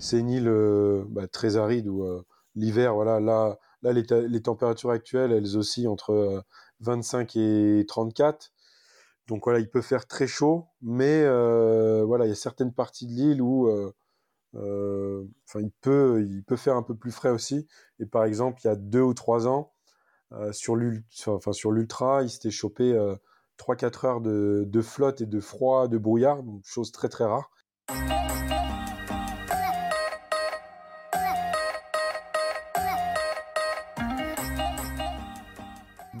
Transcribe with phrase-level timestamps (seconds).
[0.00, 2.04] c'est une île bah, très aride où
[2.54, 6.42] l'hiver, voilà, là, là les, températures actuelles, elles oscillent entre
[6.80, 8.50] 25 et 34.
[9.28, 11.22] Donc voilà, il peut faire très chaud, mais
[12.02, 13.70] voilà, il y a certaines parties de l'île où
[14.54, 17.68] il peut, il peut faire un peu plus frais aussi.
[18.00, 19.72] Et par exemple, il y a deux ou trois ans,
[20.52, 22.96] sur l'ultra, enfin, sur l'ultra, il s'était chopé
[23.58, 27.50] 3-4 heures de, de, flotte et de froid, de brouillard, donc chose très très rare.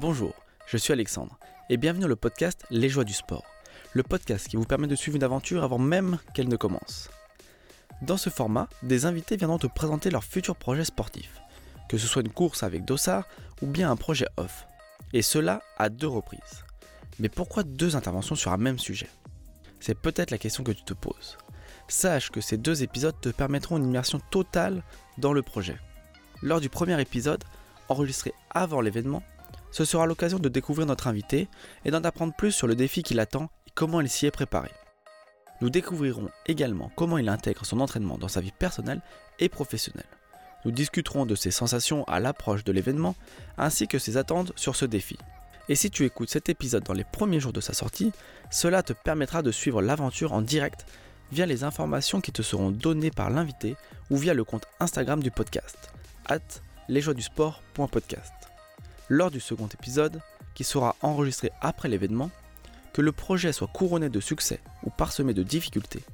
[0.00, 0.32] Bonjour,
[0.66, 3.44] je suis Alexandre et bienvenue au podcast Les joies du sport,
[3.92, 7.10] le podcast qui vous permet de suivre une aventure avant même qu'elle ne commence.
[8.00, 11.42] Dans ce format, des invités viendront te présenter leurs futurs projets sportifs,
[11.90, 13.26] que ce soit une course avec Dossard
[13.60, 14.66] ou bien un projet off,
[15.12, 16.64] et cela à deux reprises.
[17.18, 19.10] Mais pourquoi deux interventions sur un même sujet?
[19.80, 21.36] C'est peut-être la question que tu te poses.
[21.88, 24.82] Sache que ces deux épisodes te permettront une immersion totale
[25.18, 25.76] dans le projet.
[26.40, 27.44] Lors du premier épisode,
[27.90, 29.22] enregistré avant l'événement,
[29.70, 31.48] ce sera l'occasion de découvrir notre invité
[31.84, 34.70] et d'en apprendre plus sur le défi qui l'attend et comment il s'y est préparé.
[35.60, 39.02] Nous découvrirons également comment il intègre son entraînement dans sa vie personnelle
[39.38, 40.06] et professionnelle.
[40.64, 43.14] Nous discuterons de ses sensations à l'approche de l'événement
[43.58, 45.16] ainsi que ses attentes sur ce défi.
[45.68, 48.12] Et si tu écoutes cet épisode dans les premiers jours de sa sortie,
[48.50, 50.84] cela te permettra de suivre l'aventure en direct
[51.30, 53.76] via les informations qui te seront données par l'invité
[54.10, 55.92] ou via le compte Instagram du podcast,
[56.26, 56.40] at
[56.88, 58.39] lesjoiesdusport.podcast.
[59.12, 60.20] Lors du second épisode,
[60.54, 62.30] qui sera enregistré après l'événement,
[62.92, 66.04] que le projet soit couronné de succès ou parsemé de difficultés,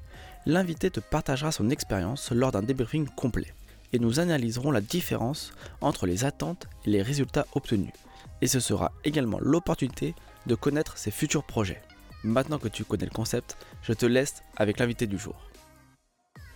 [0.47, 3.53] l'invité te partagera son expérience lors d'un débriefing complet
[3.93, 5.53] et nous analyserons la différence
[5.83, 7.93] entre les attentes et les résultats obtenus
[8.41, 10.15] et ce sera également l'opportunité
[10.47, 11.83] de connaître ses futurs projets.
[12.25, 15.35] Maintenant que tu connais le concept, je te laisse avec l'invité du jour.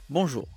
[0.09, 0.49] Bonjour,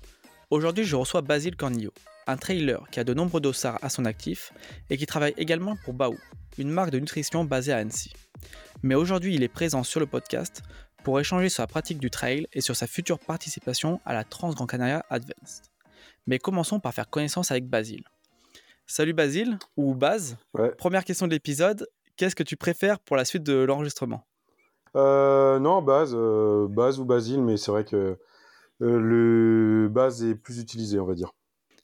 [0.49, 1.91] aujourd'hui je reçois Basile Cornillo,
[2.27, 4.53] un trailer qui a de nombreux dossards à son actif
[4.89, 6.17] et qui travaille également pour Baou,
[6.57, 8.13] une marque de nutrition basée à Annecy.
[8.81, 10.61] Mais aujourd'hui il est présent sur le podcast
[11.03, 14.51] pour échanger sur la pratique du trail et sur sa future participation à la Trans
[14.51, 15.65] Grand Canaria Advanced.
[16.27, 18.03] Mais commençons par faire connaissance avec Basile.
[18.85, 20.37] Salut Basile, ou Baz.
[20.77, 21.87] Première question de l'épisode,
[22.17, 24.25] qu'est-ce que tu préfères pour la suite de l'enregistrement?
[24.95, 28.17] Euh, Non, Baz, euh, Baz ou Basile, mais c'est vrai que
[28.81, 31.33] euh, le Baz est plus utilisé, on va dire.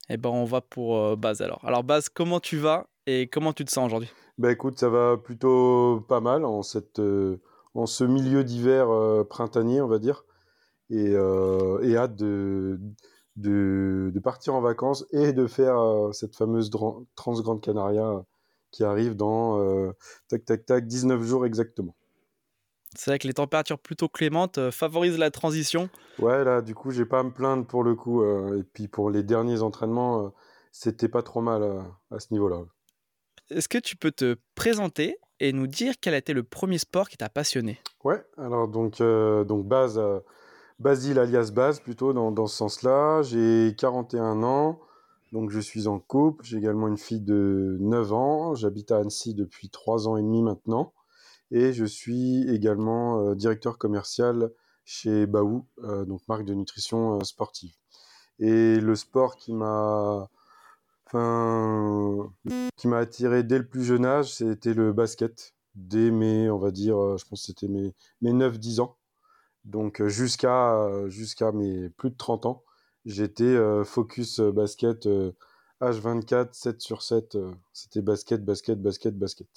[0.10, 1.64] Eh ben, on va pour Baz alors.
[1.64, 4.10] Alors Baz, comment tu vas et comment tu te sens aujourd'hui?
[4.38, 8.88] Bah écoute, ça va plutôt pas mal en, en ce milieu d'hiver
[9.30, 10.24] printanier, on va dire.
[10.90, 12.16] Et, et hâte
[13.40, 18.22] de partir en vacances et de faire euh, cette fameuse Trans Grande Canaria euh,
[18.72, 19.92] qui arrive dans euh,
[20.28, 21.96] tac tac tac 19 jours exactement.
[22.96, 25.90] C'est vrai que les températures plutôt clémentes favorisent la transition.
[26.18, 28.24] Ouais, là, du coup, j'ai pas à me plaindre pour le coup.
[28.24, 30.34] et puis pour les derniers entraînements,
[30.72, 31.64] c'était pas trop mal
[32.12, 32.62] à ce niveau-là.
[33.52, 37.10] Est-ce que tu peux te présenter et nous dire quel a été le premier sport
[37.10, 37.80] qui t'a passionné?
[38.04, 40.00] Ouais, alors donc, donc base,
[40.80, 43.22] Basile alias Baz plutôt dans, dans ce sens-là.
[43.22, 44.80] J'ai 41 ans,
[45.34, 46.46] donc je suis en couple.
[46.46, 48.56] J'ai également une fille de 9 ans.
[48.56, 50.94] J'habite à Annecy depuis 3 ans et demi maintenant.
[51.52, 54.52] Et je suis également euh, directeur commercial
[54.86, 57.74] chez Baou, euh, donc marque de nutrition euh, sportive.
[58.40, 60.30] Et le sport qui m'a
[61.08, 62.32] enfin,
[62.78, 65.54] qui m'a attiré dès le plus jeune âge, c'était le basket.
[65.76, 68.98] Dès mes, on va dire, je pense c'était mes, mes 9-10 ans.
[69.66, 72.64] Donc jusqu'à jusqu'à mes plus de 30 ans,
[73.06, 75.08] j'étais focus basket
[75.82, 77.38] H24, 7 sur 7.
[77.74, 79.48] C'était basket, basket, basket, basket.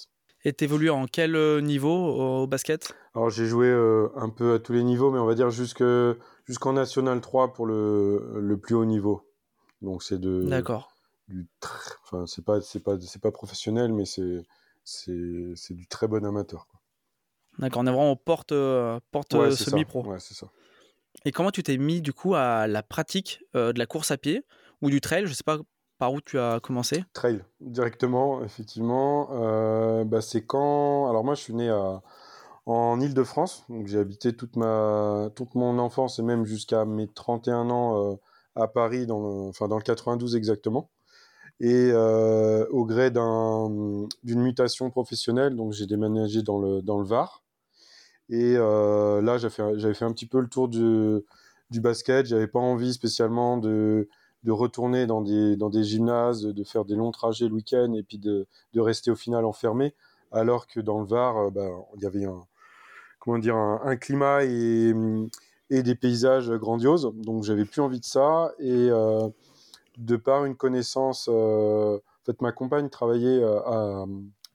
[0.45, 2.93] Et t'évolues en quel niveau au basket?
[3.15, 3.71] Alors j'ai joué
[4.15, 8.39] un peu à tous les niveaux, mais on va dire jusqu'en National 3 pour le,
[8.41, 9.29] le plus haut niveau.
[9.81, 10.43] Donc c'est de.
[10.43, 10.93] D'accord.
[12.03, 14.43] Enfin c'est pas c'est pas c'est pas professionnel, mais c'est
[14.83, 16.67] c'est du très bon amateur.
[16.67, 16.79] Quoi.
[17.59, 20.03] D'accord, on est vraiment porte, euh, porte euh, semi-pro.
[20.05, 20.47] Ouais, c'est ça.
[21.25, 24.17] Et comment tu t'es mis du coup à la pratique euh, de la course à
[24.17, 24.43] pied
[24.81, 25.25] ou du trail?
[25.27, 25.59] Je sais pas
[26.03, 27.05] par où tu as commencé?
[27.13, 29.29] Trail, directement, effectivement.
[30.03, 31.09] bah, c'est quand.
[31.09, 31.71] Alors moi, je suis né
[32.65, 38.19] en Ile-de-France, j'ai habité toute ma toute mon enfance et même jusqu'à mes 31 ans
[38.55, 39.49] à Paris, dans le...
[39.49, 40.89] enfin dans le 92 exactement.
[41.61, 47.43] Et au gré d'une mutation professionnelle, donc j'ai déménagé dans le dans le Var
[48.29, 51.19] et euh, là, j'avais fait, j'avais fait un petit peu le tour du,
[51.69, 52.25] du basket.
[52.25, 54.09] J'avais pas envie spécialement de,
[54.43, 58.03] de retourner dans des, dans des gymnases, de faire des longs trajets le week-end et
[58.03, 59.93] puis de, de rester au final enfermé.
[60.31, 62.45] Alors que dans le Var, euh, bah, il y avait un,
[63.19, 64.93] comment dire, un, climat et,
[65.69, 67.11] et des paysages grandioses.
[67.15, 68.51] Donc j'avais plus envie de ça.
[68.59, 68.89] Et
[69.97, 71.29] de par une connaissance,
[72.25, 74.05] fait, ma compagne travaillait à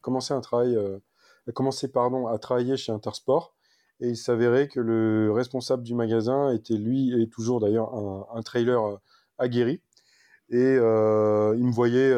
[0.03, 3.55] commencer un travail, a commencé pardon à travailler chez Intersport.
[4.01, 7.95] Et il s'avérait que le responsable du magasin était lui et toujours d'ailleurs
[8.35, 8.99] un trailer
[9.39, 9.81] aguerri.
[10.51, 12.13] Et il me voyait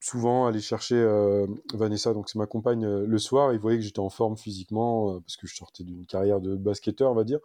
[0.00, 3.52] souvent aller chercher euh, Vanessa, donc c'est ma compagne, euh, le soir.
[3.52, 6.56] Il voyait que j'étais en forme physiquement euh, parce que je sortais d'une carrière de
[6.56, 7.40] basketteur, on va dire.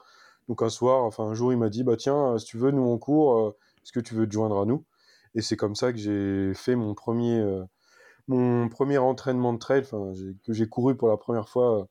[0.47, 2.83] Donc un soir, enfin un jour, il m'a dit bah tiens, si tu veux, nous
[2.83, 4.85] on court, est-ce que tu veux te joindre à nous?
[5.35, 7.41] Et c'est comme ça que j'ai fait mon premier
[8.27, 9.83] mon premier entraînement de trail,
[10.45, 11.87] que j'ai couru pour la première fois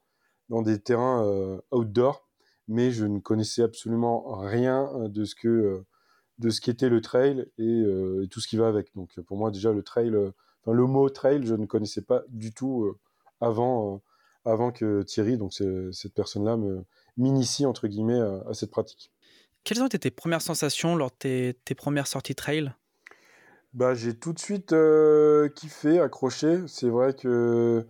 [0.51, 2.29] dans des terrains outdoor,
[2.69, 5.83] mais je ne connaissais absolument rien de ce que
[6.39, 8.95] de ce qu'était le trail et, et, tout ce qui va avec.
[8.95, 10.15] Donc pour moi déjà le trail
[10.71, 12.99] le mot trail, je ne connaissais pas du tout euh,
[13.41, 16.57] avant, euh, avant que Thierry, donc cette personne-là,
[17.17, 19.11] m'initie entre guillemets à, cette pratique.
[19.65, 22.73] Quelles ont été tes premières sensations lors de tes, premières sorties trail?
[23.75, 26.63] Bah, J'ai tout de suite euh, kiffé, accroché.
[26.67, 27.87] C'est vrai que,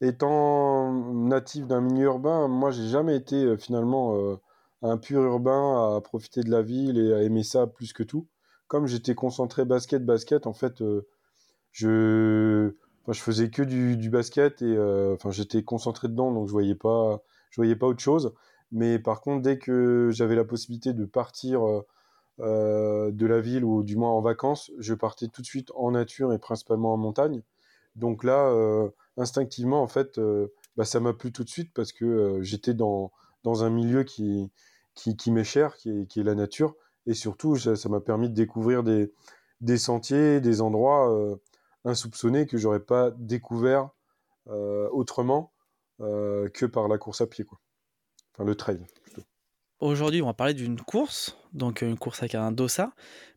[0.00, 4.38] étant natif d'un milieu urbain, moi, j'ai jamais été finalement
[4.82, 8.26] un pur urbain à profiter de la ville et à aimer ça plus que tout.
[8.68, 10.82] Comme j'étais concentré basket, basket, en fait,
[11.72, 12.74] je,
[13.12, 17.22] je faisais que du, basket et euh, enfin, j'étais concentré dedans, donc je voyais pas,
[17.50, 18.34] je voyais pas autre chose.
[18.70, 21.86] Mais par contre, dès que j'avais la possibilité de partir euh,
[22.40, 25.92] euh, de la ville ou du moins en vacances, je partais tout de suite en
[25.92, 27.42] nature et principalement en montagne.
[27.96, 28.54] Donc là,
[29.16, 30.20] instinctivement, en fait,
[30.76, 33.10] bah, ça m'a plu tout de suite parce que j'étais dans,
[33.44, 34.50] dans un milieu qui,
[35.26, 36.74] m'est cher, qui est, la nature.
[37.06, 41.38] Et surtout, ça m'a permis de découvrir des, sentiers, des endroits
[41.84, 43.90] insoupçonné que j'aurais pas découvert
[44.48, 45.52] euh, autrement
[46.00, 47.60] euh, que par la course à pied, quoi.
[48.32, 48.80] Enfin, le trail,
[49.80, 52.90] Aujourd'hui, on va parler d'une course, donc une course avec un dossard.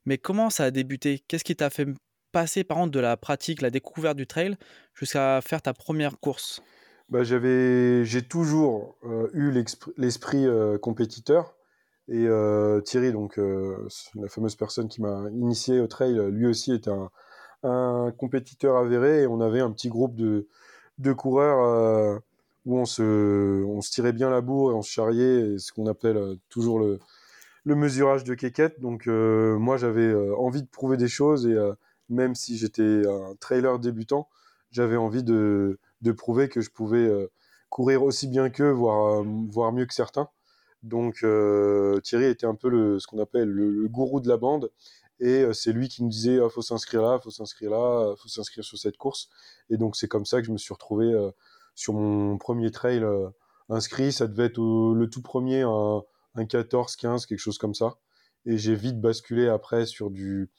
[0.05, 1.23] Mais comment ça a débuté?
[1.27, 1.87] Qu'est-ce qui t'a fait
[2.31, 4.57] passer, par exemple, de la pratique, la découverte du trail,
[4.95, 6.61] jusqu'à faire ta première course?
[7.11, 9.51] Bah, j'avais, j'ai toujours euh, eu
[9.97, 10.47] l'esprit
[10.81, 11.55] compétiteur.
[12.07, 12.27] Et
[12.83, 16.91] Thierry, donc la fameuse personne qui m'a initié au trail, lui aussi était
[17.63, 20.47] un, compétiteur avéré et on avait un petit groupe de,
[21.01, 22.19] de coureurs euh,
[22.65, 25.87] où on se, on se tirait bien la bourre et on se charriait, ce qu'on
[25.87, 26.99] appelle euh, toujours le,
[27.65, 28.79] le mesurage de quéquette.
[28.79, 31.57] Donc euh, moi j'avais envie de prouver des choses et
[32.09, 34.29] même si j'étais un trailer débutant,
[34.71, 37.09] j'avais envie de, de, prouver que je pouvais
[37.69, 40.29] courir aussi bien qu'eux, voire, voire mieux que certains.
[40.83, 41.25] Donc
[42.03, 44.71] Thierry était un peu le, ce qu'on appelle le, gourou de la bande
[45.21, 48.27] et euh, c'est lui qui nous disait, ah, faut s'inscrire là, faut s'inscrire là, faut
[48.27, 49.29] s'inscrire sur cette course.
[49.69, 51.29] Et donc c'est comme ça que je me suis retrouvé euh,
[51.75, 53.29] sur mon premier trail euh,
[53.69, 54.11] inscrit.
[54.11, 57.97] Ça devait être le tout premier, un, 14, 15, quelque chose comme ça.
[58.45, 60.49] Et j'ai vite basculé après sur du,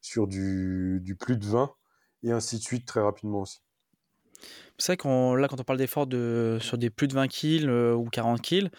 [0.00, 1.74] sur du plus de 20
[2.22, 3.58] et ainsi de suite très rapidement aussi.
[4.78, 7.70] C'est vrai que là, quand on parle d'efforts de, sur des plus de 20 kills
[7.70, 8.70] ou 40 kills,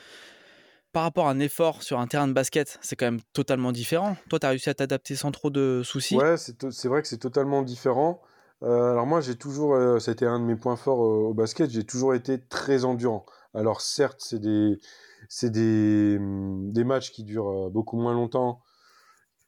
[0.93, 4.15] par rapport à un effort sur un terrain de basket, c'est quand même totalement différent.
[4.29, 6.15] Toi, tu as réussi à t'adapter sans trop de soucis?
[6.15, 8.21] Ouais, c'est vrai que c'est totalement différent.
[8.61, 11.69] Euh, alors moi, j'ai toujours, euh, c'était un de mes points forts euh, au basket,
[11.69, 13.25] j'ai toujours été très endurant.
[13.53, 14.79] Alors certes, c'est des,
[15.27, 18.61] c'est des, hum, des, matchs qui durent beaucoup moins longtemps.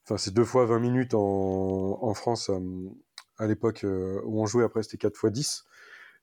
[0.04, 2.52] Enfin, c'est deux fois 20 minutes en, en France
[3.38, 4.64] à l'époque où on jouait.
[4.64, 5.66] Après, c'était 4 fois 10.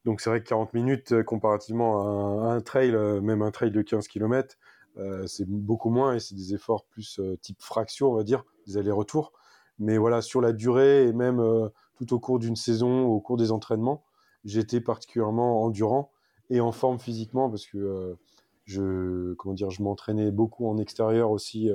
[0.05, 2.93] Donc c'est vrai que 40 minutes, comparativement à un, trail,
[3.23, 4.57] même un trail de 15 km,
[4.99, 8.45] euh, c'est beaucoup moins et c'est des efforts plus euh, type fraction, on va dire,
[8.67, 9.33] des allers-retours.
[9.79, 13.37] Mais voilà, sur la durée et même euh, tout au cours d'une saison, au cours
[13.37, 14.05] des entraînements,
[14.45, 16.13] j'étais particulièrement endurant
[16.51, 18.17] et en forme physiquement parce que
[18.65, 21.71] je, comment dire, je m'entraînais beaucoup en extérieur aussi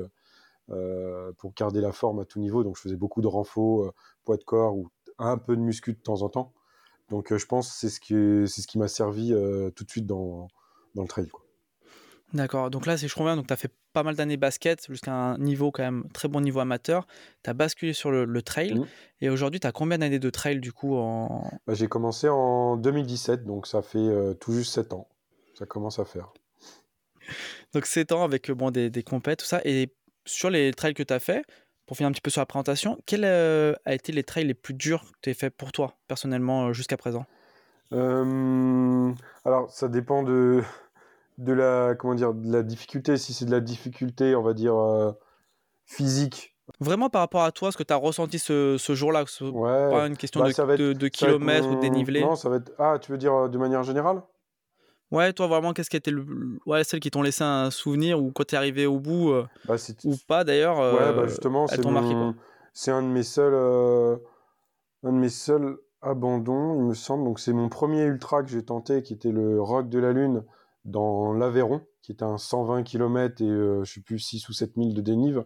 [1.37, 2.63] pour garder la forme à tout niveau.
[2.63, 3.93] Donc je faisais beaucoup de renfort,
[4.25, 6.53] poids de corps ou un peu de muscu de temps en temps.
[7.09, 8.13] Donc je pense que c'est ce qui,
[8.47, 9.33] c'est ce qui m'a servi
[9.75, 10.47] tout de suite dans,
[10.95, 11.27] dans le trail.
[11.27, 11.43] Quoi.
[12.33, 12.69] D'accord.
[12.69, 15.37] Donc là, si je comprends donc tu as fait pas mal d'années basket jusqu'à un
[15.37, 17.07] niveau quand même très bon niveau amateur.
[17.43, 18.75] Tu as basculé sur le, trail.
[18.75, 18.85] Mmh.
[19.21, 21.49] Et aujourd'hui, tu as combien d'années de trail du coup en...
[21.65, 25.07] Bah, j'ai commencé en 2017, donc ça fait euh, tout juste 7 ans.
[25.57, 26.31] Ça commence à faire.
[27.73, 29.61] donc 7 ans avec bon, des, des compètes, tout ça.
[29.63, 29.93] Et
[30.25, 31.43] sur les trails que tu as fait,
[31.87, 34.45] pour finir un petit peu sur la présentation, quels ont euh, a été les trails
[34.45, 37.25] les plus durs que tu as fait pour toi, personnellement, euh, jusqu'à présent?
[37.91, 40.61] Alors, ça dépend de
[41.37, 43.17] de la comment dire de la difficulté.
[43.17, 45.11] Si c'est de la difficulté on va dire euh,
[45.85, 46.55] physique.
[46.79, 50.17] Vraiment par rapport à toi ce que tu as ressenti ce, ce jour-là pas une
[50.17, 52.19] question bah, de, de, kilomètres ou de dénivelé?
[52.19, 54.21] non ça va être ah tu veux dire euh, de manière générale?
[55.11, 56.25] Ouais, toi vraiment, qu'est-ce qui était le...
[56.65, 59.75] ouais, celles qui t'ont laissé un souvenir ou quand t'es arrivé au bout euh, Bah,
[60.03, 62.35] ou pas d'ailleurs Ouais, bah euh, justement, c'est mon...
[62.87, 64.17] un de mes seuls, euh,
[65.03, 67.23] un de mes seuls abandons, il me semble.
[67.23, 70.43] Donc c'est mon premier ultra que j'ai tenté, qui était le Rock de la Lune
[70.83, 74.91] dans l'Aveyron, qui était un 120 km et je sais plus 6 ou 7 000
[74.91, 75.45] de dénive.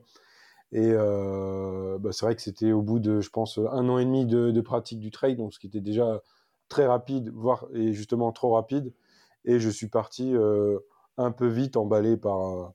[0.72, 4.25] Et bah, c'est vrai que c'était au bout de, je pense, un an et demi
[4.25, 6.22] de, de pratique du trail, donc ce qui était déjà
[6.68, 8.91] très rapide, voire et justement trop rapide.
[9.46, 10.80] Et je suis parti euh,
[11.18, 12.68] un peu vite, emballé par, euh,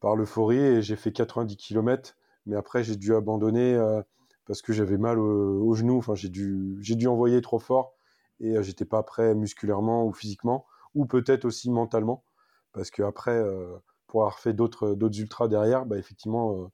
[0.00, 2.16] par l'euphorie, et j'ai fait 90 km.
[2.46, 4.02] Mais après, j'ai dû abandonner euh,
[4.46, 5.98] parce que j'avais mal au, au genou.
[5.98, 7.94] Enfin, j'ai dû, j'ai dû envoyer trop fort
[8.40, 12.24] et j'étais pas prêt musculairement ou physiquement, ou peut-être aussi mentalement.
[12.72, 13.44] Parce que après,
[14.06, 16.70] pour avoir fait d'autres, d'autres ultras derrière, bah, effectivement,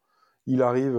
[0.46, 0.96] il arrive.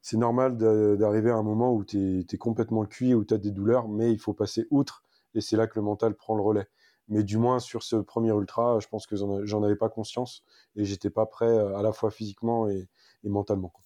[0.00, 3.50] c'est normal d'arriver à un moment où tu es, complètement cuit, où tu as des
[3.50, 6.68] douleurs, mais il faut passer outre, et c'est là que le mental prend le relais.
[7.08, 10.42] Mais du moins sur ce premier ultra, je pense que j'en avais pas conscience
[10.76, 12.88] et j'étais pas prêt euh, à la fois physiquement et,
[13.24, 13.68] et mentalement.
[13.68, 13.82] quoi.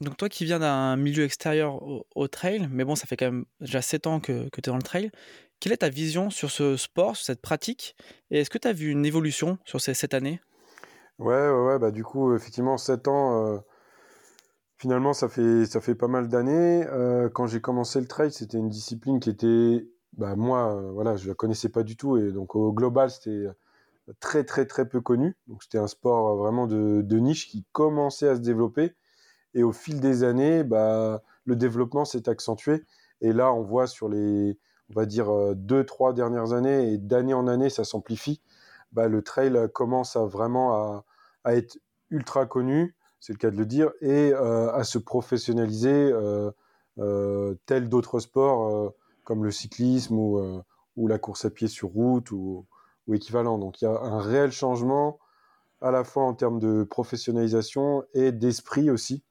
[0.00, 3.26] Donc toi qui viens d'un milieu extérieur au, au trail, mais bon, ça fait quand
[3.26, 5.12] même déjà 7 ans que, que tu es dans le trail,
[5.60, 7.94] quelle est ta vision sur ce sport, sur cette pratique?
[8.30, 10.40] Et est-ce que tu as vu une évolution sur ces 7 années?
[11.18, 13.58] Ouais, ouais, ouais, bah du coup, effectivement, 7 ans, euh,
[14.78, 16.84] finalement, ça fait, ça fait pas mal d'années.
[16.88, 21.16] Euh, quand j'ai commencé le trail, c'était une discipline qui était, bah moi, euh, voilà,
[21.16, 23.46] je la connaissais pas du tout, et donc au global, c'était
[24.20, 25.36] très, très, très peu connu.
[25.46, 28.94] Donc c'était un sport euh, vraiment de, de niche qui commençait à se développer.
[29.54, 32.84] Et au fil des années, bah, le développement s'est accentué.
[33.20, 34.58] Et là, on voit sur les,
[34.90, 38.40] on va dire, euh, deux, trois dernières années, et d'année en année, ça s'amplifie.
[38.92, 41.04] Bah, le trail commence à vraiment à,
[41.44, 41.78] à être
[42.10, 46.50] ultra connu, c'est le cas de le dire, et euh, à se professionnaliser, euh,
[46.98, 48.90] euh, tel d'autres sports euh,
[49.24, 50.62] comme le cyclisme ou, euh,
[50.96, 52.66] ou la course à pied sur route ou,
[53.06, 53.58] ou équivalent.
[53.58, 55.18] Donc il y a un réel changement
[55.80, 59.22] à la fois en termes de professionnalisation et d'esprit aussi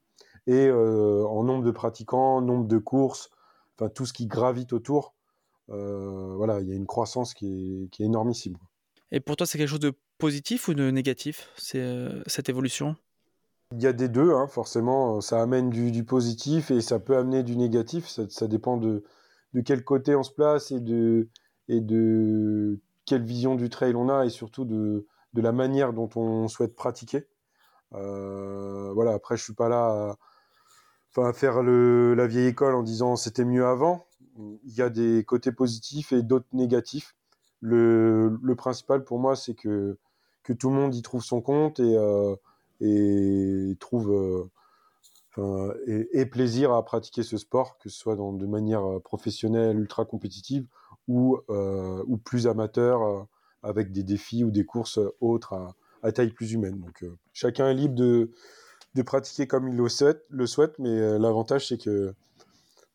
[0.48, 3.30] et euh, en nombre de pratiquants, nombre de courses,
[3.76, 5.14] enfin tout ce qui gravite autour.
[5.70, 8.58] Euh, voilà, il y a une croissance qui est, qui est énormissime.
[9.12, 12.96] Et pour toi, c'est quelque chose de positif ou de négatif, euh, cette évolution?
[13.74, 17.16] Il y a des deux, hein, forcément, ça amène du, du, positif et ça peut
[17.16, 19.04] amener du négatif, ça, ça, dépend de,
[19.54, 21.28] de quel côté on se place et de,
[23.06, 27.28] quelle vision du trail on a et surtout de, la manière dont on souhaite pratiquer.
[27.94, 30.18] Euh, voilà, après, je suis pas là
[31.18, 34.06] à, faire la vieille école en disant c'était mieux avant.
[34.38, 37.16] Il y a des côtés positifs et d'autres négatifs.
[37.60, 39.98] Le, principal pour moi, c'est que,
[40.44, 44.50] tout le monde y trouve son compte et, euh, trouve euh,
[45.32, 49.80] enfin, et, et, plaisir à pratiquer ce sport, que ce soit dans, de manière professionnelle,
[49.80, 50.66] ultra compétitive
[51.08, 53.24] ou, euh, ou plus amateur euh,
[53.64, 56.80] avec des défis ou des courses autres à, à taille plus humaine.
[56.80, 58.32] Donc euh, chacun est libre de,
[58.96, 62.14] de pratiquer comme il le souhaite, le souhaite mais euh, l'avantage c'est que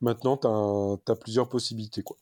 [0.00, 2.02] maintenant tu as, as, plusieurs possibilités.
[2.02, 2.16] quoi.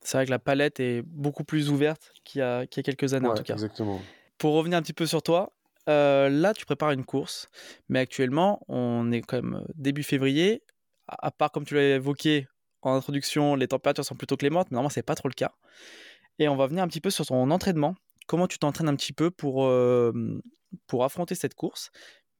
[0.00, 2.92] C'est vrai que la palette est beaucoup plus ouverte qu'il y a, qu'il y a
[2.92, 3.54] quelques années ouais, en tout cas.
[3.54, 4.00] Exactement.
[4.38, 5.52] Pour revenir un petit peu sur toi,
[5.86, 7.48] là tu prépares une course,
[7.88, 10.62] mais actuellement on est quand même début février,
[11.06, 12.46] à part comme tu l'as évoqué
[12.82, 15.52] en introduction, les températures sont plutôt clémentes, mais normalement c'est pas trop le cas.
[16.38, 17.94] Et on va venir un petit peu sur ton entraînement.
[18.26, 19.70] Comment tu t'entraînes un petit peu pour,
[20.86, 21.90] pour affronter cette course?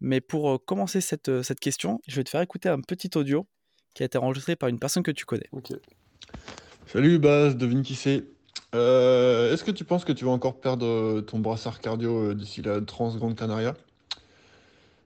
[0.00, 3.46] Mais pour commencer cette, cette question, je vais te faire écouter un petit audio
[3.94, 5.48] qui a été enregistré par une personne que tu connais.
[6.86, 8.24] Salut Baz, devine qui c'est.
[8.74, 12.80] Euh, Est-ce que tu penses que tu vas encore perdre ton brassard cardio d'ici la
[12.80, 13.74] Transgrande Canaria?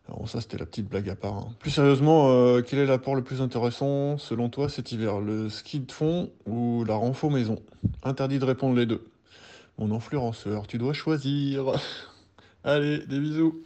[0.08, 1.34] Alors ça c'était la petite blague à part.
[1.34, 1.48] Hein.
[1.58, 5.20] Plus sérieusement, euh, quel est l'apport le plus intéressant selon toi cet hiver?
[5.20, 7.58] Le ski de fond ou la renfort maison?
[8.02, 9.06] Interdit de répondre les deux.
[9.76, 11.72] Mon influenceur, tu dois choisir.
[12.64, 13.62] Allez, des bisous.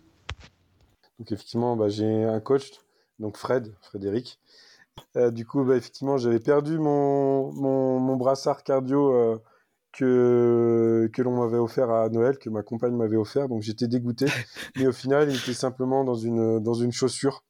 [1.19, 2.73] Donc effectivement, bah, j'ai un coach,
[3.21, 4.41] donc Fred, Frédéric.
[5.17, 9.39] Euh, du coup, bah, effectivement, j'avais perdu mon, brassard cardio euh,
[9.93, 14.27] que, que l'on m'avait offert à Noël, que ma compagne m'avait offert, donc j'étais dégoûté.
[14.77, 17.45] Mais au final, il était simplement dans une, dans une chaussure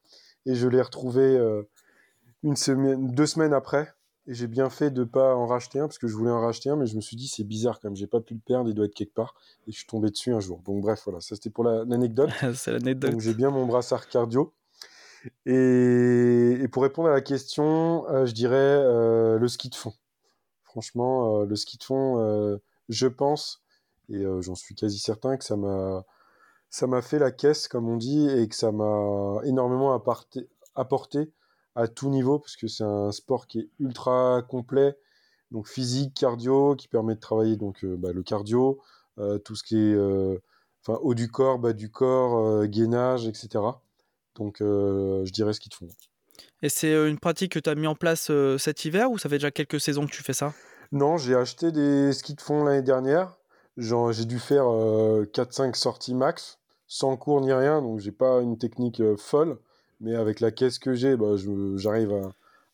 [0.47, 1.63] et je l'ai retrouvé euh,
[2.43, 3.93] une semaine, deux semaines après.
[4.29, 6.71] Et j'ai bien fait de pas en racheter un parce que je voulais en racheter
[6.71, 8.69] un, mais je me suis dit c'est bizarre quand même, j'ai pas pu le perdre,
[8.69, 9.35] il doit être quelque part.
[9.67, 10.63] Et je suis tombé dessus un jour.
[10.65, 12.31] Donc bref, voilà, ça c'était pour l'anecdote.
[12.41, 13.11] La, c'est l'anecdote.
[13.11, 14.53] Donc j'ai bien mon brassard cardio.
[15.47, 19.93] Et, et, pour répondre à la question, euh, je dirais euh, le ski de fond.
[20.73, 23.63] Franchement, euh, le ski de fond, je pense,
[24.09, 28.49] et j'en suis quasi certain, que ça m'a, fait la caisse, comme on dit, et
[28.49, 29.93] que ça m'a énormément
[30.75, 31.31] apporté,
[31.75, 34.97] à tout niveau, parce que c'est un sport qui est ultra complet,
[35.51, 38.81] donc physique, cardio, qui permet de travailler donc bah, le cardio,
[39.45, 39.97] tout ce qui est
[40.89, 43.63] haut du corps, bas du corps, gainage, etc.
[44.37, 45.85] Donc je dirais ce qu'ils te.
[46.63, 49.37] Et c'est une pratique que tu as mis en place cet hiver ou ça fait
[49.37, 50.53] déjà quelques saisons que tu fais ça?
[50.93, 53.37] Non, j'ai acheté des skis de fond l'année dernière.
[53.77, 59.03] J'ai dû faire 4-5 sorties max, sans cours ni rien, donc j'ai pas une technique
[59.17, 59.59] folle,
[60.01, 61.37] mais avec la caisse que j'ai, bah,
[61.77, 62.13] j'arrive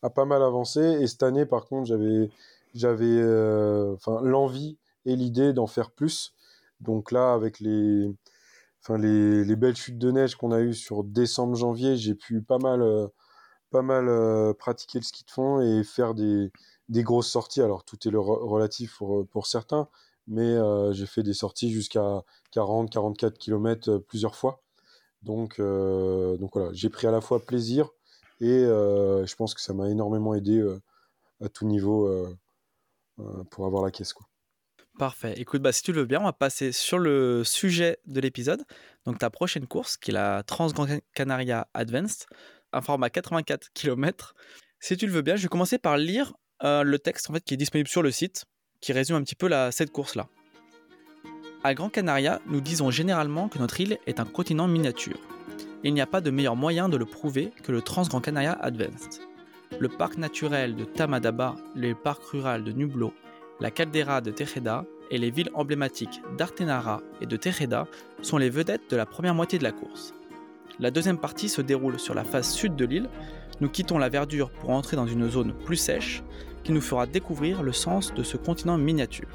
[0.03, 0.81] à, pas mal avancer.
[1.01, 2.29] Et cette année, par contre, j'avais
[4.21, 6.33] l'envie et l'idée d'en faire plus.
[6.81, 8.13] Donc là, avec les
[8.89, 12.83] belles chutes de neige qu'on a eues sur décembre-janvier, j'ai pu pas mal
[13.69, 16.51] pas mal euh, pratiquer le ski de fond et faire des,
[16.89, 17.61] des grosses sorties.
[17.61, 19.87] Alors tout est relatif pour, pour certains,
[20.27, 22.23] mais euh, j'ai fait des sorties jusqu'à
[22.53, 24.61] 40-44 km plusieurs fois.
[25.21, 27.89] Donc, euh, donc voilà, j'ai pris à la fois plaisir
[28.41, 30.65] et je pense que ça m'a énormément aidé
[31.41, 32.09] à tout niveau
[33.51, 34.13] pour avoir la caisse.
[34.13, 34.27] Quoi.
[34.99, 35.33] Parfait.
[35.37, 38.65] Écoute, bah, si tu le veux bien, on va passer sur le sujet de l'épisode.
[39.05, 42.25] Donc ta prochaine course, qui est la Transgran Canaria Advanced
[42.73, 44.35] un format 84 km.
[44.79, 46.33] Si tu le veux bien, je vais commencer par lire
[46.63, 48.45] euh, le texte qui est disponible sur le site,
[48.81, 50.27] qui résume un petit peu cette course-là.
[51.63, 55.19] À Gran Canaria, nous disons généralement que notre île est un continent miniature.
[55.83, 59.21] Il n'y a pas de meilleur moyen de le prouver que le Trans-Gran Canaria Advanced.
[59.79, 63.13] Le parc naturel de Tamadaba, le parc rural de Nublo,
[63.59, 67.87] la caldeira de Tejeda et les villes emblématiques d'Artenara et de Tejeda
[68.21, 70.13] sont les vedettes de la première moitié de la course.
[70.79, 73.09] La deuxième partie se déroule sur la face sud de l'île.
[73.59, 76.23] Nous quittons la verdure pour entrer dans une zone plus sèche
[76.63, 79.27] qui nous fera découvrir le sens de ce continent miniature.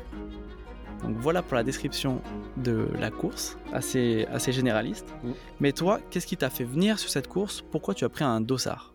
[1.03, 2.23] Donc voilà pour la description
[2.57, 5.07] de la course, assez, assez généraliste.
[5.23, 5.33] Mm.
[5.61, 7.63] Mais toi, qu'est-ce qui t'a fait venir sur cette course?
[7.71, 8.95] Pourquoi tu as pris un dossard?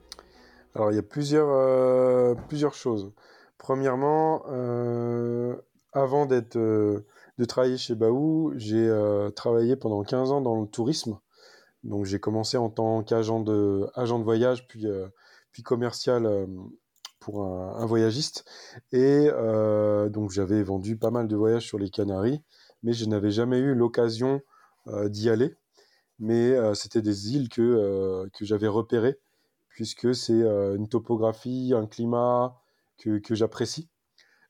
[0.74, 3.12] Alors il y a plusieurs, euh, plusieurs choses.
[3.60, 5.56] Premièrement, euh,
[5.94, 7.06] avant d'être, euh,
[7.38, 8.92] de travailler chez Baou, j'ai
[9.36, 11.20] travaillé pendant 15 ans dans le tourisme.
[11.84, 15.08] Donc j'ai commencé en tant qu'agent de, agent de voyage, puis, euh,
[15.52, 16.46] puis commercial euh,
[17.20, 18.46] pour un, voyagiste.
[18.92, 22.42] Et euh, donc j'avais vendu pas mal de voyages sur les Canaries,
[22.84, 24.42] mais je n'avais jamais eu l'occasion
[24.88, 25.56] d'y aller.
[26.18, 29.20] Mais c'était des îles que, que j'avais repérées,
[29.70, 32.60] puisque c'est une topographie, un climat
[32.98, 33.88] que, que j'apprécie.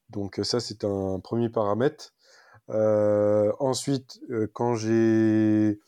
[0.09, 2.13] Donc ça, c'est un premier paramètre.
[2.69, 4.21] ensuite,
[4.53, 5.79] quand j'ai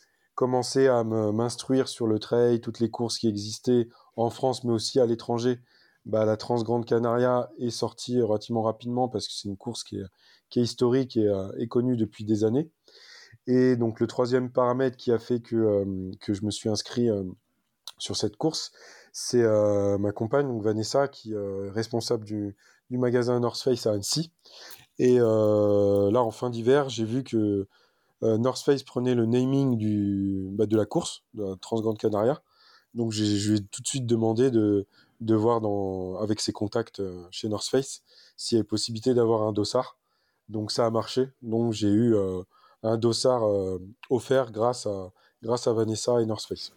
[0.42, 5.00] commencé à m'instruire sur le trail, toutes les courses qui existaient en France, mais aussi
[5.00, 5.60] à l'étranger,
[6.08, 10.60] bah, la Transgrande Canaria est sortie relativement rapidement parce que c'est une course qui est,
[10.60, 12.72] historique et euh, est connue depuis des années.
[13.46, 17.08] Et donc le troisième paramètre qui a fait que, euh, que je me suis inscrit
[17.08, 17.22] euh,
[18.00, 18.72] sur cette course,
[19.14, 19.44] c'est
[20.00, 22.56] ma compagne, donc Vanessa, qui est responsable du,
[22.90, 24.32] du magasin North Face à Annecy.
[24.98, 27.68] Et là, en fin d'hiver, j'ai vu que
[28.22, 32.42] North Face prenait le naming du, bah, de la course, de la Transgrande Canaria.
[32.94, 34.86] Donc je lui ai tout de suite demandé de,
[35.22, 38.04] de voir dans, avec ses contacts euh, chez North Face
[38.36, 39.98] s'il y avait possibilité d'avoir un dossard.
[40.50, 41.30] Donc ça a marché.
[41.42, 42.42] Donc j'ai eu euh,
[42.84, 43.44] un dossard
[44.10, 46.74] offert grâce à, grâce à Vanessa et North Face.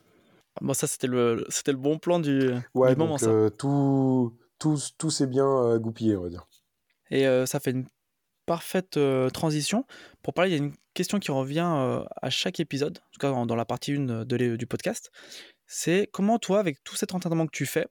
[0.60, 3.16] Bon, ça, c'était le, c'était le bon plan du, ouais, moment.
[3.58, 6.46] tout, tout, tout s'est bien goupillé, on va dire.
[7.10, 7.86] Et ça fait une
[8.46, 8.98] parfaite
[9.32, 9.84] transition
[10.22, 10.52] pour parler.
[10.52, 13.64] Il y a une question qui revient à chaque épisode, en tout cas dans, la
[13.64, 15.10] partie 1 de du podcast.
[15.66, 17.86] C'est comment toi, avec tout cet entraînement que tu fais,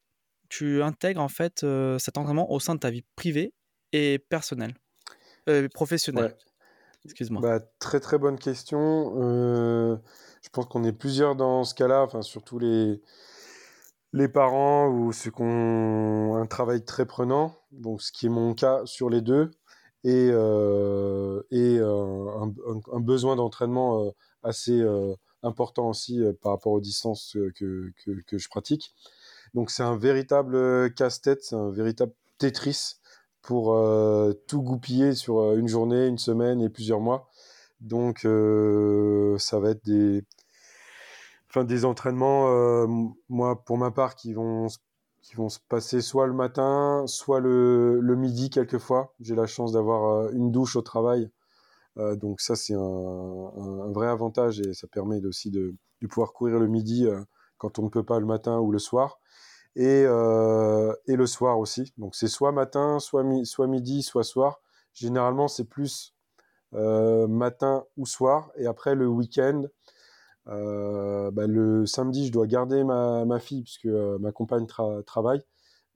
[0.50, 1.66] tu intègres en fait
[2.00, 3.54] cet entraînement au sein de ta vie privée
[3.92, 4.74] et personnelle,
[5.74, 6.36] professionnelle.
[7.06, 7.42] Excuse-moi.
[7.42, 9.14] Bah, très très bonne question.
[9.20, 13.02] je pense qu'on est plusieurs dans ce cas-là, enfin surtout les
[14.14, 18.54] les parents ou ceux qui ont un travail très prenant, donc ce qui est mon
[18.54, 19.52] cas sur les deux
[20.04, 22.54] et, euh, et euh, un,
[22.92, 24.12] un, besoin d'entraînement euh,
[24.44, 24.84] assez
[25.42, 28.94] important aussi par rapport aux distances que, que, que je pratique.
[29.54, 32.96] Donc c'est un véritable casse-tête, un véritable Tetris
[33.42, 37.30] pour euh, tout goupiller sur une journée, une semaine et plusieurs mois.
[37.82, 40.24] Donc euh, ça va être des,
[41.50, 42.88] enfin des entraînements, euh,
[43.30, 44.68] moi pour ma part, qui vont
[45.24, 49.14] qui vont se passer soit le matin, soit le, midi quelquefois.
[49.22, 51.32] J'ai la chance d'avoir euh, une douche au travail.
[51.98, 55.74] Euh, donc ça, c'est un, vrai avantage et ça permet aussi de,
[56.10, 57.24] pouvoir courir le midi euh,
[57.58, 59.20] quand on ne peut pas le matin ou le soir.
[59.76, 61.94] Et, le soir aussi.
[61.98, 64.60] Donc c'est soit matin, soit, mi soit midi, soit soir.
[64.94, 66.14] Généralement, c'est plus
[66.74, 68.52] matin ou soir.
[68.58, 69.64] Et après, le week-end,
[70.48, 74.68] euh, bah, le samedi, je dois garder ma, fille puisque euh, ma compagne
[75.06, 75.44] travaille.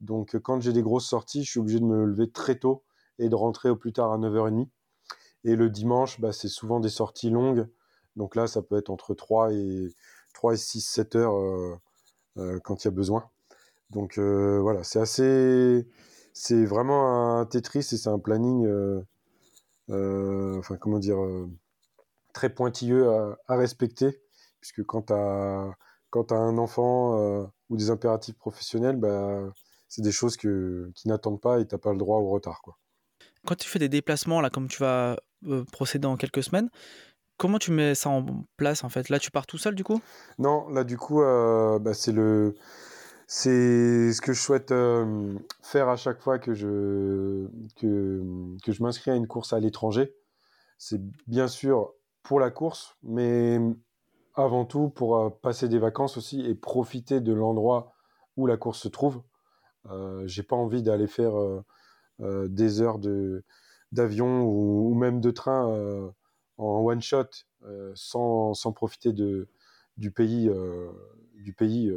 [0.00, 2.84] Donc, quand j'ai des grosses sorties, je suis obligé de me lever très tôt
[3.18, 4.68] et de rentrer au plus tard à 9h30.
[5.44, 7.68] Et le dimanche, bah, c'est souvent des sorties longues.
[8.16, 9.94] Donc là, ça peut être entre 3 et,
[10.34, 11.78] 3 et 6, 7 heures
[12.64, 13.28] quand il y a besoin.
[13.90, 15.86] Donc voilà, c'est assez.
[16.32, 18.66] C'est vraiment un Tetris et c'est un planning.
[19.88, 21.18] enfin, comment dire
[22.32, 23.08] très pointilleux
[23.48, 24.20] à, respecter,
[24.60, 25.74] puisque quand tu as,
[26.30, 29.40] un enfant euh, ou des impératifs professionnels, bah,
[29.88, 32.60] c'est des choses que, qui n'attendent pas et tu n'as pas le droit au retard.
[32.62, 32.78] Quoi.
[33.46, 35.16] Quand tu fais des déplacements, là, comme tu vas
[35.46, 36.70] euh, procéder en quelques semaines,
[37.36, 38.24] comment tu mets ça en
[38.56, 39.08] place en fait?
[39.08, 40.00] Là, tu pars tout seul du coup?
[40.38, 42.54] Non, là, du coup, euh, bah, c'est le.
[43.30, 44.72] C'est ce que je souhaite
[45.62, 48.22] faire à chaque fois que je, que,
[48.64, 50.14] que je m'inscris à une course à l'étranger.
[50.78, 51.92] C'est bien sûr
[52.22, 53.58] pour la course, mais
[54.38, 57.92] avant tout pour euh, passer des vacances aussi et profiter de l'endroit
[58.36, 59.22] où la course se trouve.
[59.90, 61.34] Euh, j'ai pas envie d'aller faire
[62.20, 63.44] euh, des heures de
[63.90, 65.64] d'avion ou, même de train
[66.58, 67.24] en one shot
[67.94, 69.48] sans, sans, profiter de
[69.96, 70.50] du pays
[71.36, 71.90] du pays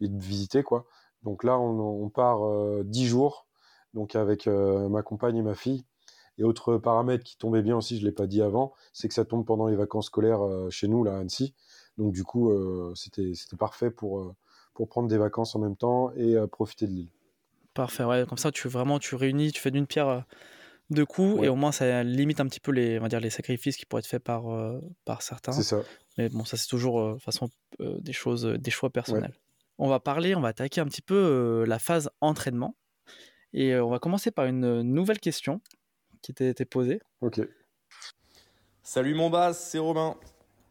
[0.00, 0.86] et de visiter quoi.
[1.22, 2.40] Donc là on, on part
[2.84, 3.46] dix jours
[3.92, 5.84] donc avec ma compagne et ma fille
[6.40, 9.14] et autre paramètre qui tombait bien aussi, je ne l'ai pas dit avant, c'est que
[9.14, 11.52] ça tombe pendant les vacances scolaires euh, chez nous, là, à Annecy.
[11.98, 14.34] Donc du coup, euh, c'était parfait pour, euh,
[14.72, 17.10] pour prendre des vacances en même temps et profiter de l'île.
[17.74, 18.24] Parfait, ouais.
[18.26, 20.24] Comme ça, tu vraiment tu réunis, tu fais d'une pierre
[20.88, 23.30] deux coups et au moins ça limite un petit peu les, on va dire, les
[23.30, 24.44] sacrifices qui pourraient être faits par,
[25.04, 25.52] par certains.
[25.52, 25.82] C'est ça.
[26.16, 29.34] Mais bon, ça c'est toujours façon des choses, des choix personnels.
[29.76, 32.76] On va parler, on va attaquer un petit peu la phase entraînement.
[33.52, 35.60] Et on va commencer par une nouvelle question
[36.22, 37.00] qui t'a été posé.
[37.20, 37.40] Ok.
[38.82, 40.16] Salut mon bas, c'est Romain.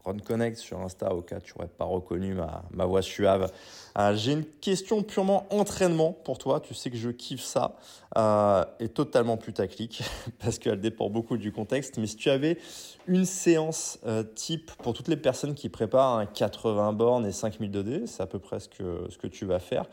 [0.04, 3.52] Ron Connect sur Insta, au cas tu n'aurais pas reconnu ma, ma voix suave.
[3.98, 6.60] Euh, j'ai une question purement entraînement pour toi.
[6.60, 7.76] Tu sais que je kiffe ça.
[8.16, 10.02] Euh, et totalement putaclic
[10.38, 11.98] parce qu'elle dépend beaucoup du contexte.
[11.98, 12.58] Mais si tu avais
[13.06, 17.70] une séance euh, type pour toutes les personnes qui préparent un 80 bornes et 5000
[17.70, 19.84] 2D, c'est à peu près ce que, ce que tu vas faire,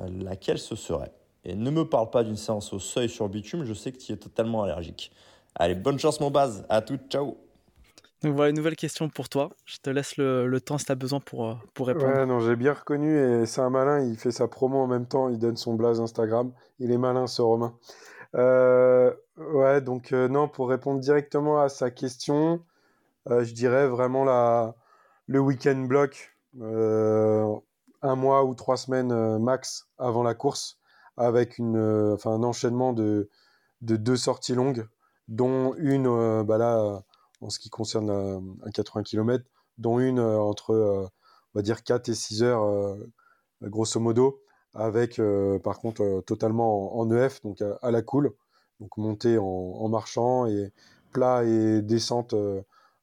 [0.00, 1.12] euh, laquelle ce serait?
[1.46, 4.12] Et ne me parle pas d'une séance au seuil sur bitume, je sais que tu
[4.12, 5.12] es totalement allergique.
[5.54, 7.38] Allez, bonne chance mon base, à tout, ciao
[8.22, 9.50] donc voilà une nouvelle question pour toi.
[9.66, 12.06] Je te laisse le, temps si tu as besoin pour, euh, pour répondre.
[12.06, 14.00] Ouais, non, j'ai bien reconnu et c'est un malin.
[14.00, 15.28] Il fait sa promo en même temps.
[15.28, 16.50] Il donne son blaze Instagram.
[16.78, 17.74] Il est malin, ce Romain.
[18.34, 22.62] Euh, ouais, donc euh, non, pour répondre directement à sa question,
[23.28, 24.74] je dirais vraiment la,
[25.26, 30.80] le week-end block, un mois ou trois semaines max avant la course
[31.16, 33.28] avec euh, un enchaînement de,
[33.82, 34.86] de deux sorties longues,
[35.28, 37.02] dont une, euh, bah là,
[37.40, 39.44] en ce qui concerne un 80 km,
[39.78, 40.74] dont une euh, entre,
[41.54, 42.96] on va dire, 4 et 6 heures,
[43.62, 44.42] grosso modo,
[44.74, 45.20] avec,
[45.64, 48.32] par contre, totalement en, EF, donc à, la cool,
[48.80, 50.72] donc monter en, marchant et
[51.12, 52.34] plat et descente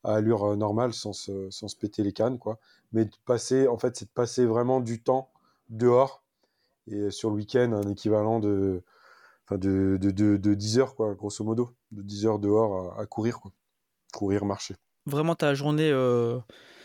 [0.03, 2.59] à allure normale sans se, sans se péter les cannes, quoi.
[2.91, 5.31] Mais de passer, en fait, c'est de passer vraiment du temps
[5.69, 6.22] dehors
[6.87, 8.83] et sur le week-end, un équivalent de,
[9.45, 13.39] enfin de, de, de, 10 heures, quoi, grosso modo, de 10 heures dehors à, courir,
[13.39, 13.51] quoi.
[14.13, 14.75] courir, marcher.
[15.05, 16.39] Vraiment ta journée, euh,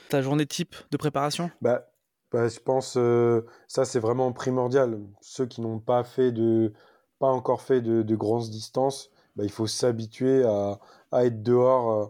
[0.08, 1.50] ta journée type de préparation?
[1.60, 1.88] Bah,
[2.32, 5.00] bah, je pense euh, ça c'est vraiment primordial.
[5.20, 6.72] Ceux qui n'ont pas fait de,
[7.18, 10.78] pas encore fait de, de grandes distances, bah, il faut s'habituer à,
[11.12, 12.06] à, être dehors euh,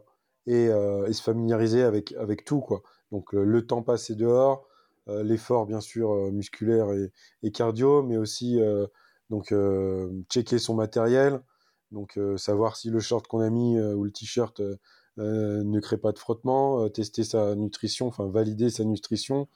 [0.47, 2.83] et, et, se familiariser avec, avec tout, quoi.
[3.13, 4.68] Donc le temps passé dehors, euh,
[5.09, 6.89] l'effort bien sûr euh, musculaire
[7.43, 8.87] et, cardio, mais aussi euh,
[9.31, 9.53] donc
[10.31, 11.43] checker son matériel,
[11.93, 14.63] donc savoir si le short qu'on a mis ou le t-shirt
[15.19, 19.49] ne crée pas de frottement, tester sa nutrition, enfin valider sa nutrition.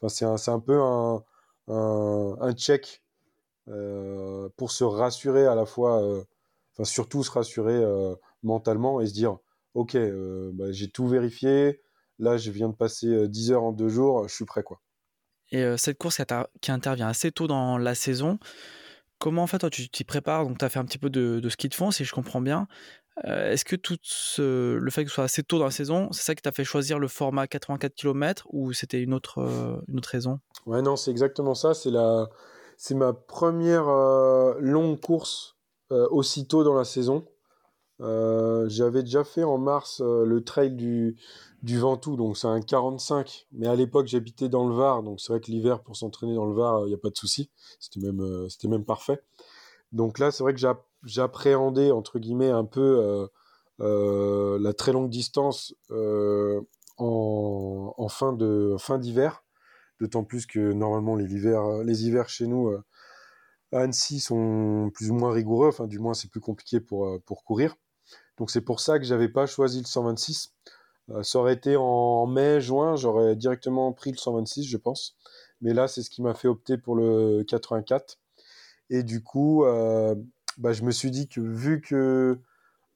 [0.00, 1.22] Enfin, c'est un, un, peu un,
[1.68, 3.04] un, check
[4.56, 6.02] pour se rassurer à la fois,
[6.72, 7.84] enfin surtout se rassurer
[8.42, 9.38] mentalement et se dire,
[9.74, 9.96] ok,
[10.52, 11.80] bah, j'ai tout vérifié,
[12.18, 14.80] là je viens de passer 10 heures en deux jours, je suis prêt quoi.
[15.52, 16.20] Et cette course
[16.60, 18.38] qui intervient assez tôt dans la saison,
[19.18, 20.44] comment en fait toi tu t'y prépares?
[20.44, 22.68] Donc tu as fait un petit peu de, ski de fond si je comprends bien.
[23.24, 23.96] Est-ce que tout
[24.38, 26.64] le fait que ce soit assez tôt dans la saison, c'est ça qui t'a fait
[26.64, 29.40] choisir le format 84 km ou c'était une autre,
[29.88, 30.40] une autre raison?
[30.66, 31.74] Ouais non c'est exactement ça.
[31.74, 32.28] C'est la...
[32.92, 33.86] ma première
[34.60, 35.56] longue course
[35.90, 37.26] aussitôt dans la saison.
[38.00, 41.16] J'avais déjà fait en mars le trail du,
[41.62, 43.46] Ventoux, donc c'est un 45.
[43.52, 46.46] Mais à l'époque, j'habitais dans le Var, donc c'est vrai que l'hiver, pour s'entraîner dans
[46.46, 47.50] le Var, il n'y a pas de souci.
[47.78, 49.22] C'était même, euh, parfait.
[49.92, 50.60] Donc là, c'est vrai que
[51.04, 53.26] j'appréhendais, entre guillemets, un peu euh,
[53.80, 55.74] euh, la très longue distance
[56.98, 59.44] en, fin d'hiver.
[60.00, 62.70] D'autant plus que normalement, les hivers, chez nous,
[63.72, 67.76] à Annecy sont plus ou moins rigoureux, enfin du moins c'est plus compliqué pour courir.
[68.40, 70.52] Donc c'est pour ça que j'avais pas choisi le 126.
[71.22, 75.16] ça aurait été en mai, juin, j'aurais directement pris le 126, je pense.
[75.60, 78.18] Mais là, c'est ce qui m'a fait opter pour le 84.
[78.88, 79.64] Et du coup,
[80.58, 82.40] bah, je me suis dit que vu que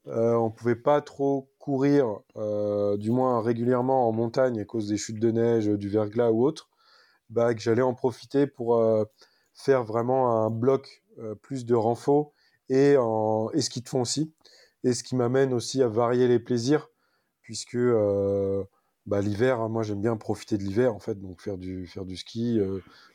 [0.07, 4.97] euh, on pouvait pas trop courir, euh, du moins régulièrement en montagne à cause des
[4.97, 6.69] chutes de neige, du verglas ou autre,
[7.29, 9.05] bah, que j'allais en profiter pour euh,
[9.53, 12.33] faire vraiment un bloc euh, plus de renfort
[12.69, 14.31] et, en, et de fond aussi.
[14.85, 16.89] Et ce qui m'amène aussi à varier les plaisirs,
[17.41, 17.77] puisque
[19.05, 22.05] bah, l'hiver, hein, moi j'aime bien profiter de l'hiver en fait, donc faire du, faire
[22.05, 22.59] du ski,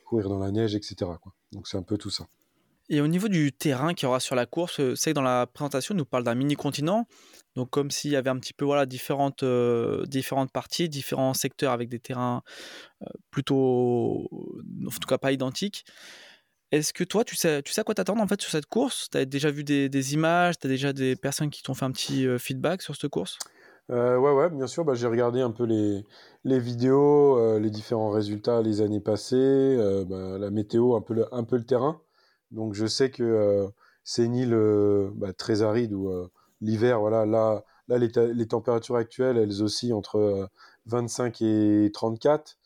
[0.05, 1.11] courir dans la neige, etc.
[1.53, 2.27] Donc c'est un peu tout ça.
[2.93, 5.23] Et au niveau du terrain qu'il y aura sur la course, euh, c'est que dans
[5.23, 7.07] la présentation, on nous parle d'un mini-continent.
[7.55, 11.73] Donc, comme s'il y avait un petit peu voilà, différentes, euh, différentes parties, différents secteurs
[11.73, 12.43] avec des terrains
[13.03, 14.29] euh, plutôt,
[14.85, 15.85] en tout cas pas identiques.
[16.73, 19.09] Est-ce que toi, tu sais, tu sais à quoi t'attendre en fait sur cette course?
[19.11, 20.59] Tu as déjà vu des, images?
[20.59, 23.39] Tu as déjà des personnes qui t'ont fait un petit feedback sur cette course?
[23.91, 24.85] Euh, ouais, ouais, bien sûr.
[24.85, 26.05] Bah, j'ai regardé un peu les,
[26.45, 29.77] les vidéos, les différents résultats les années passées,
[30.09, 32.01] bah, la météo, un peu le, un peu le terrain.
[32.51, 33.69] Donc je sais que euh,
[34.05, 36.31] c'est une île euh, bah, très aride où euh,
[36.61, 40.49] l'hiver, voilà, là, là les, les, températures actuelles, elles oscillent entre
[40.87, 42.59] 25 et 34.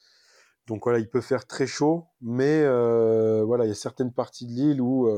[0.67, 2.63] Donc voilà, il peut faire très chaud, mais
[3.43, 5.09] voilà, il y a certaines parties de l'île où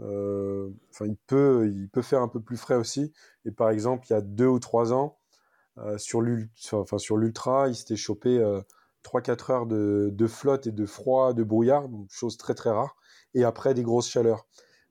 [0.00, 3.12] enfin, il, peut, il peut faire un peu plus frais aussi.
[3.44, 5.18] Et par exemple, il y a deux ou trois ans,
[5.98, 8.38] sur l'ultra, il s'était chopé
[9.04, 12.96] 3-4 heures de, flotte et de froid, de brouillard, donc chose très très rare
[13.34, 14.46] et après des grosses chaleurs.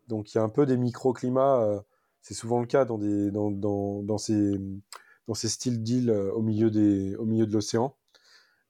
[0.08, 1.80] Donc il y a un peu des microclimats, euh,
[2.22, 4.60] c'est souvent le cas dans, des, dans, dans, dans ces,
[5.28, 7.96] dans ces styles d'îles euh, au, milieu des, au milieu de l'océan.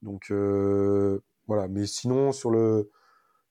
[0.01, 2.89] Donc euh, voilà, mais sinon, sur le...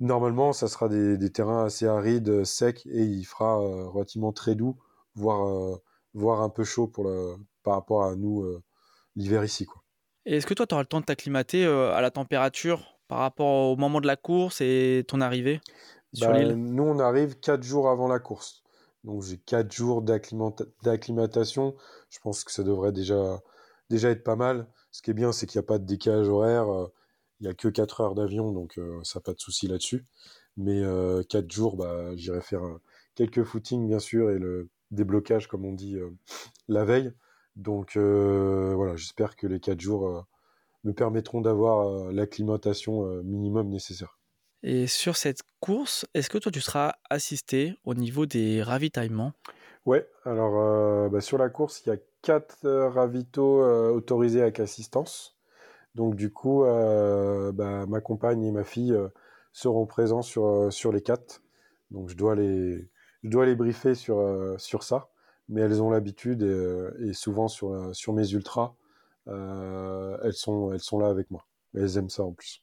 [0.01, 4.77] normalement, ça sera des, des terrains assez arides, secs, et il fera relativement très doux,
[5.15, 5.79] voire,
[6.15, 8.47] voire un peu chaud pour le, par rapport à nous
[9.17, 9.67] l'hiver ici.
[9.67, 9.83] Quoi.
[10.27, 13.71] Et est-ce que toi, tu auras le temps de t'acclimater à la température par rapport
[13.71, 15.61] au moment de la course et ton arrivée
[16.21, 18.63] bah, nous, on arrive 4 jours avant la course.
[19.05, 21.75] Donc j'ai 4 jours d'acclimatation.
[22.09, 23.41] Je pense que ça devrait déjà,
[23.91, 24.67] déjà être pas mal.
[24.91, 26.73] Ce qui est bien, c'est qu'il n'y a pas de décalage horaire.
[26.73, 26.87] Euh,
[27.41, 30.05] il n'y a que 4 heures d'avion, donc euh, ça n'a pas de souci là-dessus.
[30.57, 32.63] Mais 4 euh, jours, bah, j'irai faire
[33.15, 35.97] quelques footings, bien sûr, et le déblocage, comme on dit,
[36.69, 37.13] la veille.
[37.57, 40.27] Donc voilà, j'espère que les 4 jours
[40.85, 44.19] me permettront d'avoir l'acclimatation minimum nécessaire.
[44.63, 49.33] Et sur cette course, est-ce que toi tu seras assisté au niveau des ravitaillements?
[49.87, 54.43] Ouais, alors euh, bah, sur la course, il y a quatre euh, ravitaux euh, autorisés
[54.43, 55.37] avec assistance.
[55.95, 58.97] Donc du coup, bah, ma compagne et ma fille
[59.53, 61.43] seront présents sur, sur les quatre.
[61.91, 62.89] Donc je dois les,
[63.25, 65.09] je dois les briefer sur, sur ça.
[65.49, 66.43] Mais elles ont l'habitude
[67.01, 68.75] et, souvent sur, sur mes ultras,
[69.27, 71.47] elles, sont, elles sont là avec moi.
[71.75, 72.61] Elles aiment ça en plus.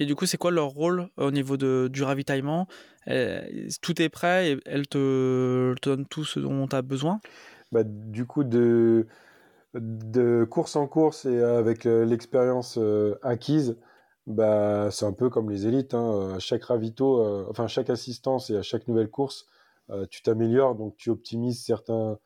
[0.00, 2.66] Et du coup, c'est quoi leur rôle au niveau de, du ravitaillement?
[3.06, 3.40] Euh,
[3.80, 7.20] Tout est prêt et elles te donnent tout ce dont tu as besoin?
[7.74, 9.06] Bah, Du coup, de,
[9.74, 13.76] de course en course et avec euh, l'expérience euh, acquise,
[14.26, 15.94] bah, c'est un peu comme les élites.
[15.94, 16.34] Hein.
[16.36, 19.46] À chaque ravito, enfin, chaque assistance et à chaque nouvelle course,
[20.08, 22.18] tu t'améliores, donc tu optimises certains,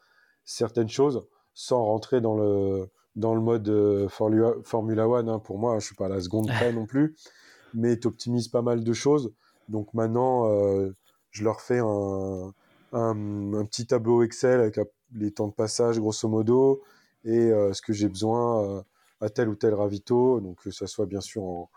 [0.44, 5.28] certaines choses sans rentrer dans le, dans le mode Formula One.
[5.28, 5.40] Hein.
[5.40, 7.16] Pour moi, je suis pas à la seconde près non plus
[7.74, 9.32] mais tu optimises pas mal de choses.
[9.68, 10.94] Donc maintenant, euh,
[11.30, 12.52] je leur fais un,
[12.92, 14.78] un, petit tableau Excel avec
[15.14, 16.82] les temps de passage, grosso modo,
[17.24, 18.82] et euh, ce que j'ai besoin euh,
[19.20, 20.40] à tel ou tel ravito.
[20.40, 21.70] Donc que ça soit bien sûr en,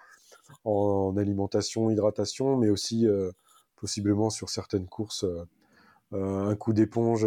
[0.66, 3.08] en alimentation, hydratation, mais aussi
[3.76, 5.26] possiblement sur certaines courses,
[6.12, 7.26] un coup d'éponge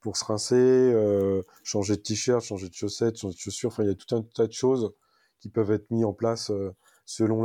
[0.00, 3.68] pour se rincer, changer de t-shirt, changer de chaussettes, changer de chaussures.
[3.68, 4.94] Enfin, il y a tout un tas de choses
[5.40, 6.50] qui peuvent être mis en place
[7.06, 7.42] selon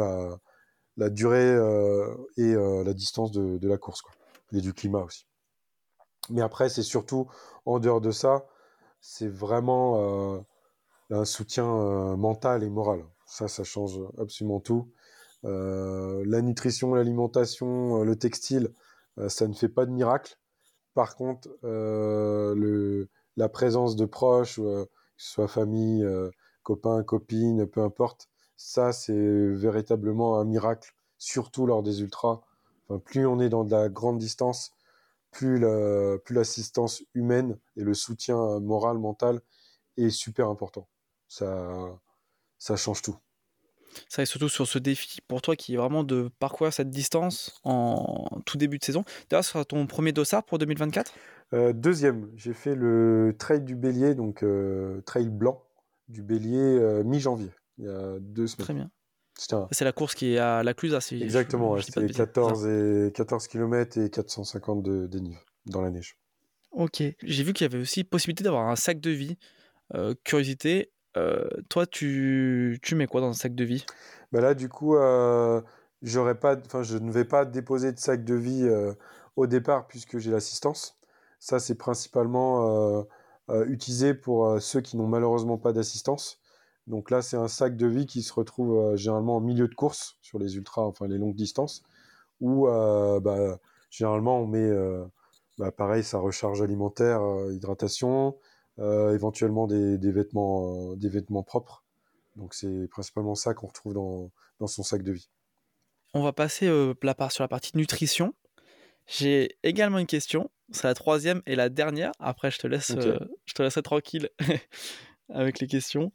[0.98, 4.14] la, durée euh, et euh, la distance de, de, la course, quoi.
[4.52, 5.26] et du climat aussi.
[6.30, 7.28] Mais après, c'est surtout,
[7.66, 8.46] en dehors de ça,
[9.02, 10.40] c'est vraiment euh,
[11.12, 11.66] un soutien
[12.16, 13.04] mental et moral.
[13.26, 14.92] Ça, ça change absolument tout.
[15.44, 18.74] la nutrition, l'alimentation, le textile,
[19.28, 20.38] ça ne fait pas de miracle.
[20.94, 21.50] Par contre,
[23.38, 26.06] la présence de proches, que ce soit famille,
[26.64, 32.42] copains, copines, peu importe, ça, c'est véritablement un miracle, surtout lors des ultras.
[32.88, 34.72] Enfin, plus on est dans de la grande distance,
[35.32, 35.60] plus
[36.30, 39.42] l'assistance humaine et le soutien moral, mental
[39.98, 40.88] est super important.
[41.28, 42.00] Ça,
[42.58, 43.18] ça change tout.
[44.08, 47.60] Ça, et surtout sur ce défi pour toi qui est vraiment de parcourir cette distance
[47.64, 49.04] en tout début de saison.
[49.30, 51.14] D'ailleurs, ce sera ton premier dossard pour 2024
[51.54, 55.64] euh, Deuxième, j'ai fait le trail du bélier, donc euh, trail blanc
[56.08, 58.66] du bélier euh, mi-janvier, il y a deux semaines.
[58.66, 58.92] Très bien.
[59.72, 61.02] C'est la course qui est à la Clusa.
[61.02, 66.18] Si Exactement, c'était 14, et, 14 km et 450 de dénive dans la neige.
[66.72, 69.38] Ok, j'ai vu qu'il y avait aussi possibilité d'avoir un sac de vie.
[70.24, 73.86] curiosité, euh, toi, tu, tu mets quoi dans un sac de vie?
[74.32, 75.62] Bah Là, du coup, euh,
[76.02, 78.94] pas, je ne vais pas déposer de sac de vie euh,
[79.36, 81.00] au départ puisque j'ai l'assistance.
[81.40, 83.08] Ça, c'est principalement
[83.66, 86.40] utilisé pour ceux qui n'ont malheureusement pas d'assistance.
[86.88, 90.18] Donc là, c'est un sac de vie qui se retrouve généralement en milieu de course
[90.22, 91.84] sur les ultras, enfin les longues distances,
[92.40, 94.70] où bah, généralement on met,
[95.58, 98.36] bah, pareil, sa recharge alimentaire, hydratation,
[98.80, 101.84] euh, éventuellement des, vêtements, euh, des vêtements propres.
[102.36, 105.30] Donc c'est principalement ça qu'on retrouve dans, dans, son sac de vie.
[106.14, 108.34] On va passer euh, la part, sur la partie nutrition.
[109.08, 110.50] J'ai également une question.
[110.72, 112.14] C'est la troisième et la dernière.
[112.20, 112.94] Après, je te laisse,
[113.46, 114.30] je te laisserai tranquille
[115.30, 116.14] avec les questions.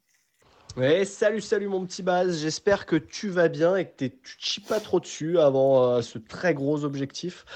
[0.77, 2.43] Ouais, salut, salut mon petit Baz.
[2.43, 6.03] J'espère que tu vas bien et que tu ne chies pas trop dessus avant euh,
[6.03, 7.47] ce très gros objectif.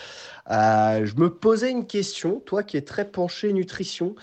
[0.50, 4.14] Euh, je me posais une question, toi qui es très penché nutrition,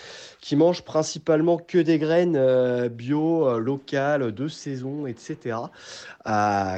[0.42, 5.58] qui mange principalement que des graines euh, bio, locales, de saison, etc.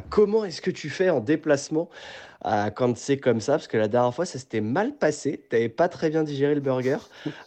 [0.09, 1.89] comment est-ce que tu fais en déplacement
[2.75, 5.43] quand c'est comme ça, parce que la dernière fois, ça s'était mal passé.
[5.49, 6.97] Tu n'avais pas très bien digéré le burger.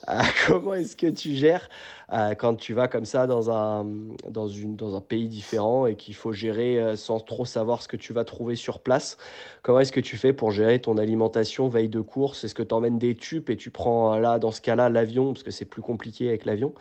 [0.46, 1.68] comment est-ce que tu gères
[2.12, 3.86] euh, quand tu vas comme ça dans un,
[4.28, 7.88] dans une, dans un pays différent et qu'il faut gérer euh, sans trop savoir ce
[7.88, 9.16] que tu vas trouver sur place.
[9.62, 12.44] Comment est-ce que tu fais pour gérer ton alimentation veille de course?
[12.44, 15.32] Est-ce que tu emmènes des tubes et tu prends euh, là, dans ce cas-là, l'avion,
[15.32, 16.74] parce que c'est plus compliqué avec l'avion?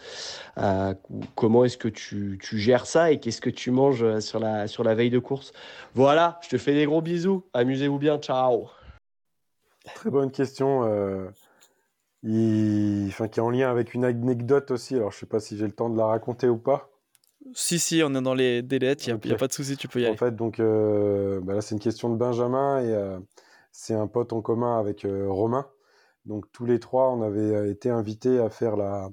[1.36, 4.84] Comment est-ce que tu, tu, gères ça et qu'est-ce que tu manges sur la, sur
[4.84, 5.54] la veille de course?
[5.96, 7.44] Voilà, je te fais des gros bisous.
[7.54, 8.18] Amusez-vous bien.
[8.18, 8.70] Ciao.
[9.96, 10.84] Très bonne question
[12.24, 14.96] enfin, qui est en lien avec une anecdote aussi.
[14.96, 16.90] Alors, je sais pas si j'ai le temps de la raconter ou pas.
[17.54, 20.00] Si, si, on est dans les délais, il n'y a, pas de souci, tu peux
[20.00, 20.14] y aller.
[20.14, 23.20] En fait, donc, euh, bah là, c'est une question de Benjamin et euh,
[23.72, 25.68] c'est un pote en commun avec euh, Romain.
[26.26, 29.10] Donc, tous les trois, on avait été invités à faire la,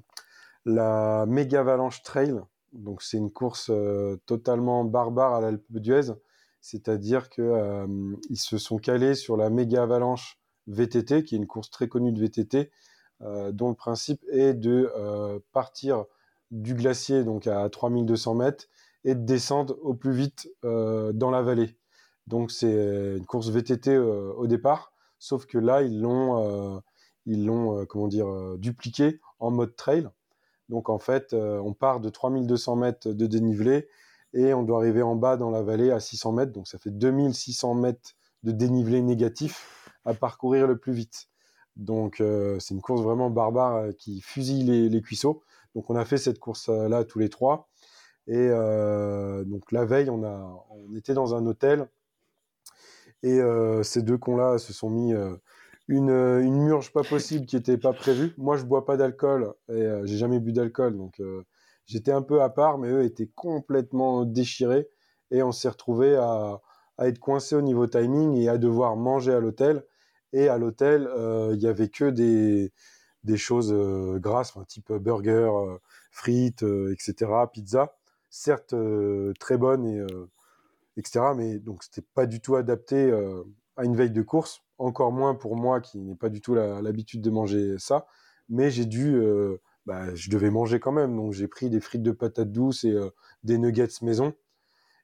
[0.65, 2.39] la Méga Avalanche Trail.
[2.71, 3.71] Donc, c'est une course
[4.27, 6.13] totalement barbare à l'Alpe d'Huez.
[6.61, 11.87] C'est-à-dire qu'ils se sont calés sur la Méga Avalanche VTT, qui est une course très
[11.87, 12.69] connue de VTT,
[13.21, 16.05] dont le principe est de euh, partir
[16.51, 18.65] du glacier donc à 3200 mètres
[19.03, 21.77] et de descendre au plus vite euh, dans la vallée.
[22.27, 22.71] Donc c'est
[23.17, 26.81] une course VTT au départ, sauf que là ils l'ont
[27.25, 28.27] ils l'ont comment dire
[28.57, 30.07] dupliqué en mode trail.
[30.69, 33.87] Donc en fait, on part de 3200 mètres de dénivelé
[34.33, 36.51] et on doit arriver en bas dans la vallée à 600 mètres.
[36.51, 41.28] Donc ça fait 2600 mètres de dénivelé négatif à parcourir le plus vite.
[41.79, 45.43] Donc euh, c'est une course vraiment barbare euh, qui fusille les, cuisseaux.
[45.75, 47.69] Donc on a fait cette course-là tous les trois.
[48.27, 51.87] Et euh, donc la veille, on, a, on était dans un hôtel.
[53.23, 53.41] Et
[53.83, 55.11] ces deux cons-là se sont mis
[55.89, 58.33] une, une, murge pas possible qui n'était pas prévue.
[58.37, 60.95] Moi, je bois pas d'alcool et j'ai jamais bu d'alcool.
[60.95, 61.21] Donc
[61.85, 64.87] j'étais un peu à part, mais eux étaient complètement déchirés.
[65.31, 66.61] Et on s'est retrouvé à,
[66.97, 69.83] à être coincé au niveau timing et à devoir manger à l'hôtel.
[70.33, 72.71] Et à l'hôtel, euh, il y avait que des,
[73.23, 75.77] des choses euh, grasses, type burger, euh,
[76.11, 77.95] frites, etc., pizza.
[78.29, 78.75] Certes,
[79.39, 80.05] très bonnes, et,
[80.97, 83.11] etc., mais donc c'était pas du tout adapté
[83.75, 84.61] à une veille de course.
[84.77, 88.05] Encore moins pour moi qui n'ai pas du tout l'habitude de manger ça.
[88.49, 89.19] Mais j'ai dû,
[89.87, 91.15] bah, je devais manger quand même.
[91.15, 92.95] Donc j'ai pris des frites de patates douces et
[93.43, 94.33] des nuggets maison.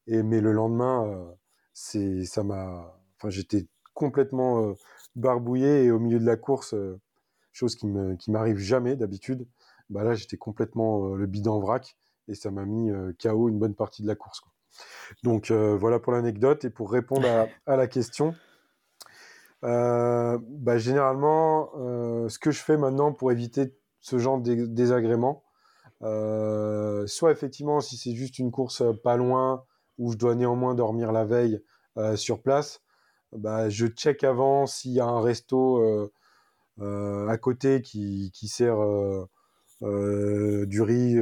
[0.07, 1.35] Et mais le lendemain,
[1.73, 4.75] c'est ça m'a, enfin j'étais complètement
[5.15, 6.99] barbouillé et au milieu de la course, euh,
[7.51, 9.47] chose qui me qui m'arrive jamais d'habitude.
[9.89, 11.95] Bah là, j'étais complètement euh, le bidon vrac
[12.27, 14.41] et ça m'a mis euh, KO une bonne partie de la course.
[15.23, 17.25] Donc voilà pour l'anecdote et pour répondre
[17.65, 18.35] à, la question.
[19.61, 21.71] Bah, généralement,
[22.27, 25.45] ce que je fais maintenant pour éviter ce genre de désagréments,
[26.01, 29.63] soit effectivement si c'est juste une course pas loin
[29.97, 31.63] où je dois néanmoins dormir la veille
[32.17, 32.81] sur place,
[33.31, 36.11] bah, je check avant s'il y a un resto euh,
[36.81, 41.15] euh, à côté qui, qui sert euh, du riz,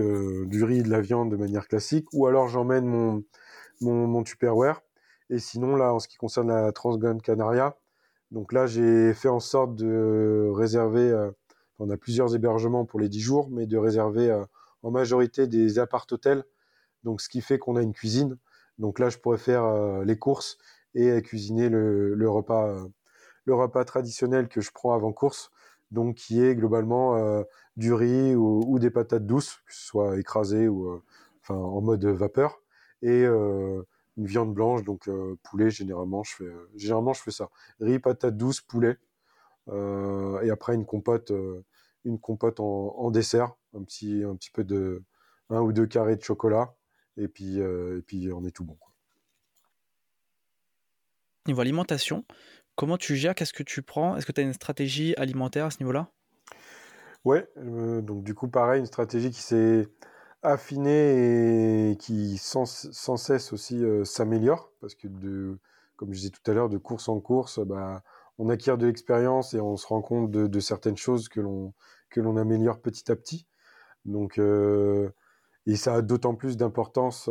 [0.47, 3.23] du riz et de la viande de manière classique, ou alors j'emmène mon,
[3.81, 4.81] mon, Tupperware.
[5.29, 7.75] Et sinon, là, en ce qui concerne la Transgrande Canaria,
[8.31, 11.29] donc là, j'ai fait en sorte de réserver,
[11.79, 14.31] on a plusieurs hébergements pour les 10 jours, mais de réserver
[14.83, 16.43] en majorité des appart-hôtels.
[17.03, 18.37] Donc, ce qui fait qu'on a une cuisine.
[18.79, 20.57] Donc là, je pourrais faire les courses
[20.95, 22.75] et cuisiner le, repas,
[23.45, 25.51] le repas traditionnel que je prends avant course,
[25.91, 27.43] donc qui est globalement
[27.77, 31.01] du riz ou, des patates douces, que ce soit écrasées ou
[31.41, 32.61] enfin en mode vapeur,
[33.01, 33.85] et une
[34.17, 35.09] viande blanche, donc
[35.43, 37.49] poulet généralement je fais généralement je fais ça.
[37.79, 38.97] Riz, patates douces, poulet,
[39.71, 41.31] et après une compote
[42.05, 45.03] une compote en, dessert, un petit un petit peu de
[45.49, 46.75] un ou deux carrés de chocolat,
[47.17, 48.77] et puis et puis on est tout bon.
[51.45, 52.23] Niveau alimentation,
[52.75, 54.15] comment tu gères Qu'est-ce que tu prends?
[54.15, 56.09] Est-ce que tu as une stratégie alimentaire à ce niveau-là?
[57.25, 59.89] Ouais, euh, donc du coup, pareil, une stratégie qui s'est
[60.41, 65.59] affinée et qui sans, cesse aussi euh, s'améliore, parce que de,
[65.97, 68.03] comme je disais tout à l'heure, de course en course, bah,
[68.37, 71.73] on acquiert de l'expérience et on se rend compte de, certaines choses que l'on
[72.09, 73.47] que l'on améliore petit à petit.
[74.05, 75.09] Donc, euh,
[75.65, 77.29] et ça a d'autant plus d'importance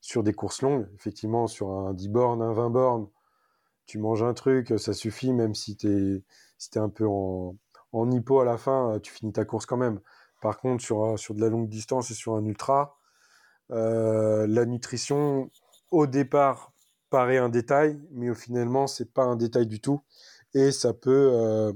[0.00, 0.88] sur des courses longues.
[0.94, 3.08] Effectivement, sur un 10 bornes, un 20 bornes,
[3.86, 7.56] tu manges un truc, ça suffit, même si tu es, un peu en,
[7.92, 10.00] en hippo à la fin, tu finis ta course quand même.
[10.40, 12.96] Par contre, sur, sur de la longue distance et sur un ultra,
[13.72, 15.50] euh, la nutrition,
[15.90, 16.72] au départ,
[17.10, 20.00] paraît un détail, mais au finalement, c'est pas un détail du tout.
[20.54, 21.72] Et ça peut, euh,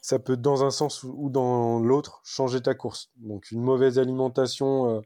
[0.00, 3.10] ça peut, dans un sens ou dans l'autre, changer ta course.
[3.16, 5.02] Donc, une mauvaise alimentation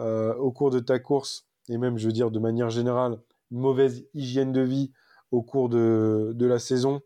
[0.00, 3.18] euh, au cours de ta course et même, je veux dire, de manière générale,
[3.50, 4.92] une mauvaise hygiène de vie
[5.30, 7.00] au cours de, de la saison,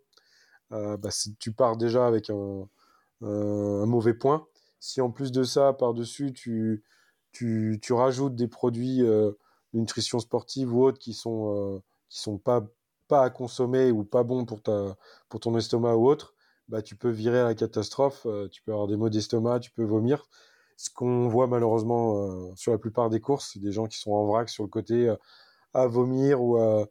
[0.72, 2.66] euh, bah, tu pars déjà avec un,
[3.20, 4.46] mauvais point.
[4.80, 6.82] Si en plus de ça, par-dessus, tu,
[7.32, 9.32] tu, rajoutes des produits euh,
[9.72, 12.66] de nutrition sportive ou autres qui sont, euh, qui sont pas,
[13.08, 14.96] pas à consommer ou pas bons pour, ta,
[15.28, 16.34] pour ton estomac ou autre,
[16.68, 19.84] bah, tu peux virer à la catastrophe, tu peux avoir des maux d'estomac, tu peux
[19.84, 20.26] vomir
[20.76, 24.12] ce qu'on voit malheureusement euh, sur la plupart des courses, c'est des gens qui sont
[24.12, 25.16] en vrac sur le côté euh,
[25.72, 26.88] à vomir ou à,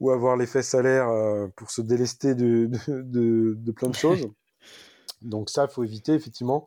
[0.00, 4.28] ou avoir les fesses salaires euh, pour se délester de, de, de, plein de choses.
[5.22, 6.66] Donc ça, il faut éviter effectivement.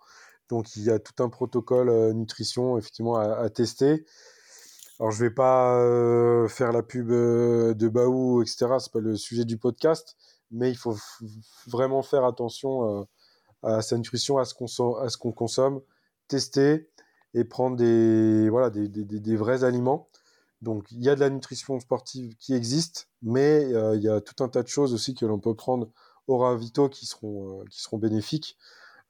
[0.49, 4.05] Donc il y a tout un protocole nutrition effectivement à, tester.
[4.99, 5.79] Alors je vais pas
[6.49, 8.65] faire la pub de Baou, etc.
[8.79, 10.17] C'est pas le sujet du podcast,
[10.49, 10.97] mais il faut
[11.67, 13.07] vraiment faire attention
[13.61, 14.55] à sa nutrition, à ce
[15.17, 15.81] qu'on consomme,
[16.29, 16.89] tester
[17.33, 20.07] et prendre des, voilà, des, des, des, vrais aliments.
[20.61, 24.21] Donc il y a de la nutrition sportive qui existe, mais euh, il y a
[24.21, 25.89] tout un tas de choses aussi que l'on peut prendre
[26.29, 28.57] au ravito qui seront, euh, qui seront bénéfiques,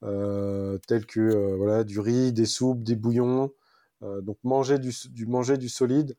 [0.04, 3.52] euh, tels que euh, voilà, du riz, des soupes, des bouillons.
[4.02, 4.94] donc manger du,
[5.28, 6.16] manger du solide,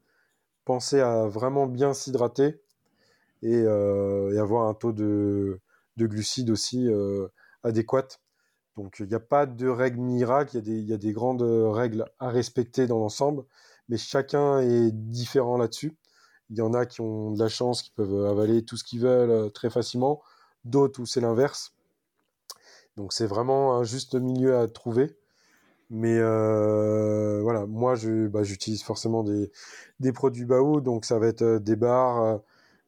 [0.67, 2.61] penser à vraiment bien s'hydrater
[3.43, 5.61] et, et, avoir un taux de,
[5.97, 6.89] de glucides aussi
[7.63, 8.09] adéquat
[8.81, 12.31] donc il n'y a pas de règle miracle, il y, a des, grandes règles à
[12.31, 13.45] respecter dans l'ensemble,
[13.91, 15.99] mais chacun est différent là-dessus.
[16.49, 19.01] Il y en a qui ont de la chance, qui peuvent avaler tout ce qu'ils
[19.01, 20.23] veulent euh, très facilement,
[20.65, 21.75] d'autres où c'est l'inverse.
[22.97, 25.15] Donc c'est vraiment un juste milieu à trouver.
[25.91, 27.97] Mais euh, voilà, moi
[28.31, 32.41] bah, j'utilise forcément des, produits Baou, donc ça va être euh, des bars,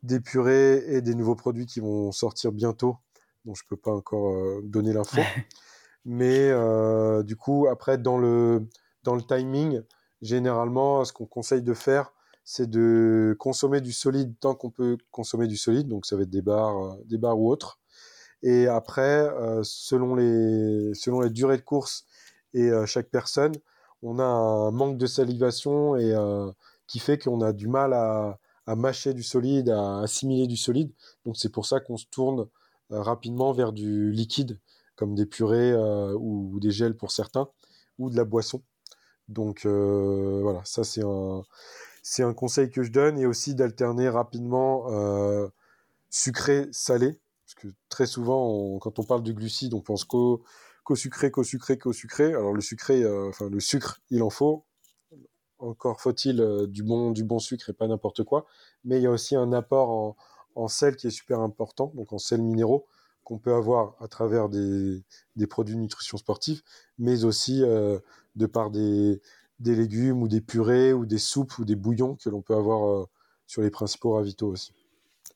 [0.03, 2.97] des purées et des nouveaux produits qui vont sortir bientôt,
[3.45, 5.21] dont je peux pas encore donner l'info.
[6.05, 8.67] Mais euh, du coup, après, dans le,
[9.05, 9.83] dans le timing,
[10.21, 12.13] généralement, ce qu'on conseille de faire,
[12.45, 15.89] c'est de consommer du solide tant qu'on peut consommer du solide.
[15.89, 17.79] Donc, ça va être des bars, euh, des bars ou autres.
[18.43, 22.07] Et après, euh, selon, les, selon la durée de course
[22.55, 23.53] et chaque personne,
[24.03, 26.15] on a un manque de salivation et
[26.87, 30.93] qui fait qu'on a du mal à, à, mâcher du solide, à assimiler du solide.
[31.25, 32.47] Donc, c'est pour ça qu'on se tourne
[32.91, 34.59] rapidement vers du liquide
[35.03, 37.49] comme des purées euh, ou, des gels pour certains,
[37.99, 38.63] ou de la boisson.
[39.27, 41.43] Donc euh, voilà, ça c'est un,
[42.05, 45.49] c'est un conseil que je donne, et aussi d'alterner rapidement euh,
[46.09, 50.45] sucré-salé, parce que très souvent, quand on parle de glucides, on pense qu'au
[50.95, 52.27] sucré, qu'au sucré, qu'au sucré.
[52.27, 54.65] Alors le sucré, enfin le sucre, il en faut.
[55.59, 58.47] Encore faut-il du bon du bon sucre et pas n'importe quoi.
[58.85, 60.17] Mais il y a aussi un apport en,
[60.55, 62.87] en sel qui est super important, donc en sel minéraux,
[63.25, 65.03] qu'on peut avoir à travers des,
[65.37, 66.63] des, produits de nutrition sportive,
[66.99, 67.99] mais aussi euh,
[68.37, 69.21] de par des,
[69.61, 72.89] des, légumes ou des purées ou des soupes ou des bouillons que l'on peut avoir
[72.89, 73.07] euh,
[73.47, 74.73] sur les principaux ravitaux aussi.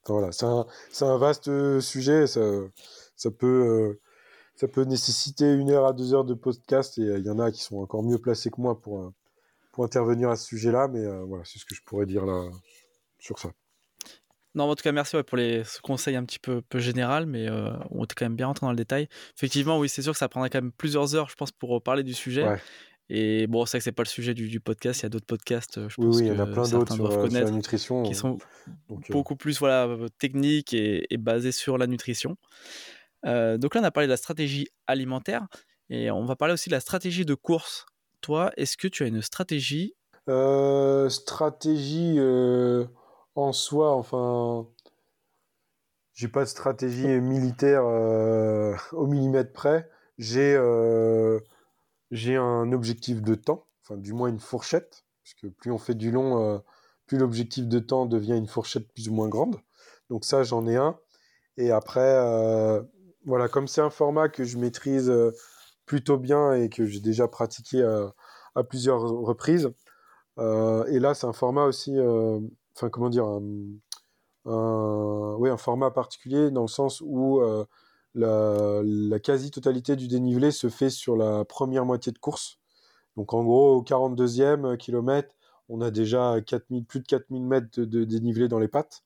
[0.02, 0.66] Enfin, voilà, c'est un,
[1.00, 2.40] un, vaste sujet, ça,
[3.16, 4.00] ça, peut, euh,
[4.56, 7.50] ça peut nécessiter une heure à deux heures de podcast et il y en a
[7.50, 9.12] qui sont encore mieux placés que moi pour,
[9.72, 12.48] pour intervenir à ce sujet-là, mais voilà, c'est ce que je pourrais dire là
[13.18, 13.50] sur ça.
[14.56, 17.46] Non, en tout cas, merci pour les, ce conseil un petit peu, peu général, mais
[17.46, 19.06] euh, on était quand même bien rentré dans le détail.
[19.36, 22.02] Effectivement, oui, c'est sûr que ça prendrait quand même plusieurs heures, je pense, pour parler
[22.02, 22.46] du sujet.
[23.10, 25.00] Et bon, c'est vrai que c'est pas le sujet du, podcast.
[25.00, 26.94] Il y a d'autres podcasts, je oui, pense oui, il y en a plein d'autres
[26.94, 28.02] sur, sur, la nutrition.
[28.02, 28.38] Qui sont
[29.10, 32.38] beaucoup plus voilà, techniques et, et basés sur la nutrition.
[33.24, 35.46] donc là, on a parlé de la stratégie alimentaire
[35.90, 37.84] et on va parler aussi de la stratégie de course.
[38.22, 39.92] Toi, est-ce que tu as une stratégie?
[41.10, 42.18] Stratégie
[43.36, 44.66] en soi, enfin,
[46.14, 49.88] j'ai pas de stratégie militaire au millimètre près.
[50.18, 50.56] J'ai
[52.10, 55.94] j'ai un objectif de temps, enfin du moins une fourchette, parce que plus on fait
[55.94, 56.58] du long, euh,
[57.06, 59.56] plus l'objectif de temps devient une fourchette plus ou moins grande.
[60.10, 60.98] Donc ça, j'en ai un.
[61.56, 62.82] Et après, euh,
[63.24, 65.32] voilà, comme c'est un format que je maîtrise euh,
[65.86, 67.82] plutôt bien et que j'ai déjà pratiqué
[68.54, 69.70] à plusieurs reprises,
[70.38, 71.96] et là, c'est un format aussi,
[72.76, 73.42] enfin comment dire, un,
[74.46, 77.40] un format particulier dans le sens où
[78.16, 82.58] la, quasi-totalité du dénivelé se fait sur la première moitié de course.
[83.16, 85.34] Donc en gros, au 42e kilomètre,
[85.68, 89.02] on a déjà 4000, plus de 4000 mètres de, dénivelé dans les pattes.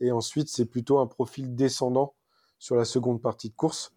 [0.00, 2.14] Et ensuite, c'est plutôt un profil descendant
[2.58, 3.92] sur la seconde partie de course,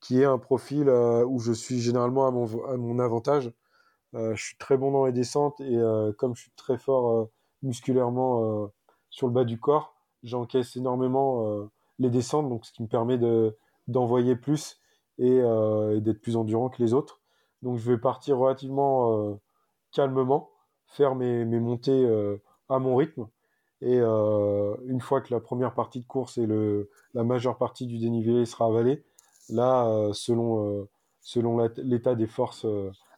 [0.00, 3.52] qui est un profil euh, où je suis généralement à mon, avantage.
[4.14, 7.28] Euh, je suis très bon dans les descentes et euh, comme je suis très fort
[7.62, 8.70] musculairement
[9.10, 13.56] sur le bas du corps, j'encaisse énormément les descentes, ce qui me permet de,
[13.88, 14.80] d'envoyer plus
[15.20, 17.20] euh, et, d'être plus endurant que les autres.
[17.62, 19.34] Donc je vais partir relativement euh,
[19.92, 20.50] calmement,
[20.86, 22.38] faire mes, montées euh,
[22.68, 23.28] à mon rythme.
[23.82, 27.96] Et une fois que la première partie de course et le, la majeure partie du
[27.96, 29.02] dénivelé sera avalée,
[29.48, 30.86] là, selon,
[31.22, 32.66] selon l'état des forces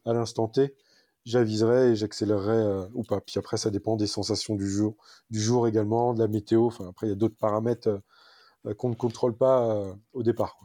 [0.05, 0.77] à l'instant T,
[1.25, 3.21] j'aviserai et j'accélérerai ou pas.
[3.21, 4.97] Puis après, ça dépend des sensations du jour,
[5.31, 6.67] du jour également, de la météo.
[6.67, 8.01] Enfin, après, il y a d'autres paramètres
[8.67, 10.57] euh, qu'on ne contrôle pas euh, au départ.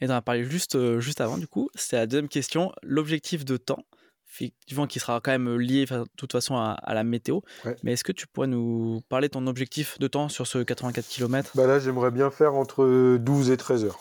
[0.00, 3.44] Et on a parlé juste, euh, juste avant, du coup, c'est la deuxième question, l'objectif
[3.44, 3.84] de temps,
[4.28, 7.40] effectivement, qui sera quand même lié de toute façon à, la météo.
[7.84, 11.06] Mais est-ce que tu pourrais nous parler de ton objectif de temps sur ce 84
[11.06, 14.00] km bah Là, j'aimerais bien faire entre 12 et 13 heures.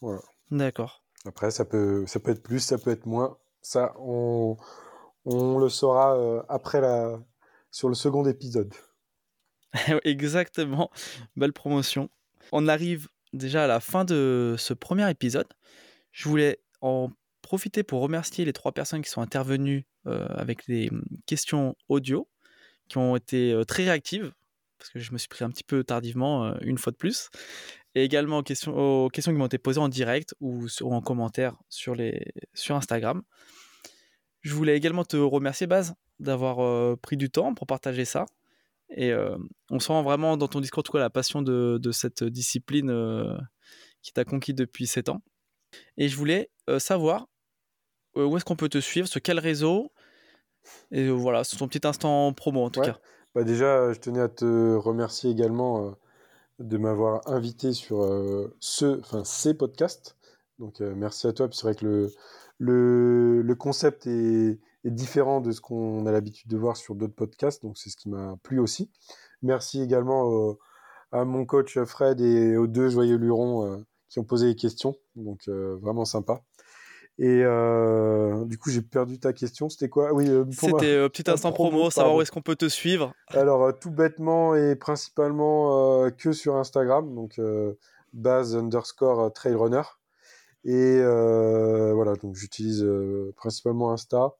[0.00, 0.22] Voilà.
[0.50, 1.04] D'accord.
[1.26, 3.36] Après, ça peut, ça peut être plus, ça peut être moins.
[3.60, 4.56] Ça, on,
[5.24, 7.18] on le saura après la,
[7.70, 8.72] sur le second épisode.
[10.04, 10.90] Exactement.
[11.36, 12.10] Belle promotion.
[12.52, 15.48] On arrive déjà à la fin de ce premier épisode.
[16.12, 17.10] Je voulais en
[17.40, 22.28] profiter pour remercier les trois personnes qui sont intervenues euh, avec des hum, questions audio,
[22.88, 24.32] qui ont été euh, très réactives,
[24.78, 27.30] parce que je me suis pris un petit peu tardivement, euh, une fois de plus,
[27.94, 31.56] et également aux questions, aux questions qui m'ont été posées en direct ou, en commentaire
[31.68, 33.22] sur, les, sur Instagram.
[34.42, 38.26] Je voulais également te remercier, Baz, d'avoir pris du temps pour partager ça.
[38.94, 39.36] Et euh,
[39.70, 43.36] on sent vraiment dans ton discours la passion de, cette discipline euh,
[44.02, 45.22] qui t'a conquis depuis 7 ans.
[45.96, 47.28] Et je voulais euh, savoir
[48.14, 49.90] où est-ce qu'on peut te suivre, sur quel réseau.
[50.90, 52.98] Et voilà, c'est ton petit instant promo en tout cas.
[53.34, 55.96] Bah déjà, je tenais à te remercier également
[56.58, 58.06] de m'avoir invité sur
[58.60, 60.18] ce, enfin, ces podcasts.
[60.58, 61.48] Donc merci à toi.
[61.48, 62.12] Puis c'est vrai que le,
[62.62, 67.14] le, le concept est, est différent de ce qu'on a l'habitude de voir sur d'autres
[67.14, 68.90] podcasts, donc c'est ce qui m'a plu aussi.
[69.42, 70.56] Merci également
[71.10, 73.76] à mon coach Fred et aux deux joyeux lurons euh,
[74.08, 76.42] qui ont posé les questions, donc euh, vraiment sympa.
[77.18, 79.68] Et euh, du coup, j'ai perdu ta question.
[79.68, 80.14] C'était quoi?
[80.14, 83.12] Oui, c'était petit instant promo, savoir où est-ce qu'on peut te suivre.
[83.28, 87.38] Alors, tout bêtement et principalement que sur Instagram, donc
[88.14, 89.82] base underscore trailrunner.
[90.64, 92.86] Et voilà, donc j'utilise
[93.36, 94.36] principalement Insta.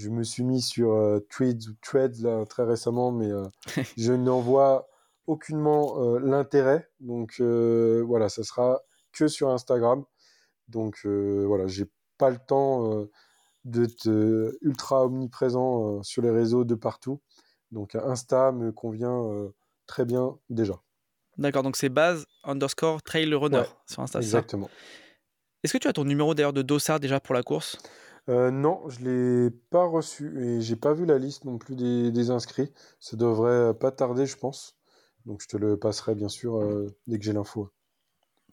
[0.00, 3.44] Je me suis mis sur euh, Tweets ou Threads là, très récemment, mais euh,
[3.96, 4.88] je n'en vois
[5.26, 6.88] aucunement euh, l'intérêt.
[7.00, 8.80] Donc voilà, ça sera
[9.12, 10.04] que sur Instagram.
[10.68, 11.86] Donc voilà, j'ai
[12.16, 13.06] pas le temps
[13.64, 14.08] d'être
[14.62, 17.20] ultra omniprésent sur les réseaux de partout.
[17.72, 19.50] Donc Insta me convient
[19.86, 20.80] très bien déjà.
[21.38, 24.20] D'accord, donc c'est base underscore trail runner sur Insta.
[24.20, 24.70] Exactement.
[25.62, 27.78] Est-ce que tu as ton numéro d'ailleurs de dossard déjà pour la course?
[28.28, 32.30] Euh, non, je l'ai pas reçu et j'ai pas vu la liste non plus des,
[32.30, 32.72] inscrits.
[32.98, 34.76] Ça devrait pas tarder, je pense.
[35.26, 37.70] Donc je te le passerai bien sûr euh, dès que j'ai l'info.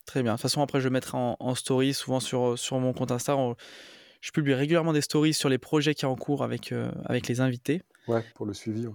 [0.05, 0.33] Très bien.
[0.33, 3.37] De toute façon, après, je mettrai en, story, souvent sur, sur mon compte Insta.
[4.21, 7.27] je publie régulièrement des stories sur les projets qui sont en cours avec, euh, avec
[7.27, 7.83] les invités.
[8.07, 8.87] Ouais, pour le suivi.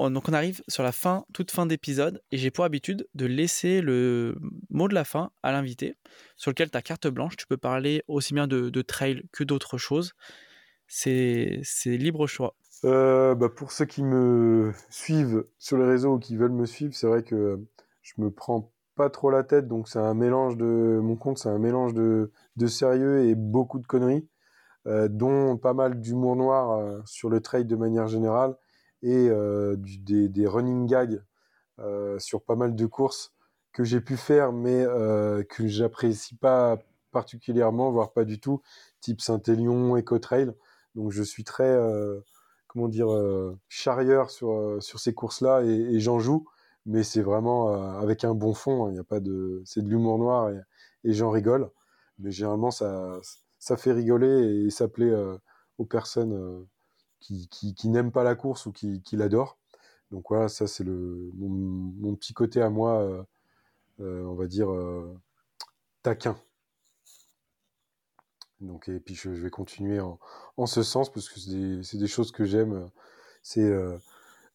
[0.00, 3.26] Oh, donc on arrive sur la fin, toute fin d'épisode, et j'ai pour habitude de
[3.26, 4.36] laisser le
[4.70, 5.96] mot de la fin à l'invité,
[6.36, 9.76] sur lequel tu as carte blanche, tu peux parler aussi bien de, trail que d'autres
[9.76, 10.12] choses.
[10.86, 12.54] C'est libre choix.
[12.84, 16.94] Euh, bah pour ceux qui me suivent sur les réseaux ou qui veulent me suivre,
[16.94, 17.58] c'est vrai que
[18.02, 21.48] je me prends pas trop la tête, donc c'est un mélange de mon compte, c'est
[21.48, 24.28] un mélange de, de, sérieux et beaucoup de conneries.
[24.86, 28.54] dont pas mal d'humour noir sur le trail de manière générale
[29.02, 29.30] et
[29.76, 31.22] des, des, running gags
[32.18, 33.32] sur pas mal de courses
[33.72, 34.84] que j'ai pu faire, mais
[35.48, 36.78] que j'apprécie pas
[37.10, 38.62] particulièrement, voire pas du tout,
[39.00, 40.52] type Saint-Élion, Eco-Trail.
[40.94, 42.20] Donc je suis très, euh,
[42.66, 46.46] comment dire, euh, sur, euh, sur ces courses-là et, j'en joue,
[46.86, 47.68] mais c'est vraiment
[47.98, 48.86] avec un bon fond.
[48.86, 48.98] Hein.
[48.98, 50.50] A pas de, c'est de l'humour noir
[51.04, 51.70] et, j'en rigole.
[52.18, 53.18] Mais généralement ça,
[53.58, 55.14] ça fait rigoler et ça plaît
[55.78, 56.66] aux personnes
[57.20, 59.58] qui, qui, n'aiment pas la course ou qui, l'adorent.
[60.10, 63.26] Donc voilà, ça c'est le mon, petit côté à moi,
[63.98, 64.68] on va dire
[66.02, 66.36] taquin.
[68.60, 72.44] Donc, et puis je, vais continuer en, ce sens parce que c'est des, choses que
[72.44, 72.90] j'aime.
[73.42, 73.96] C'est euh,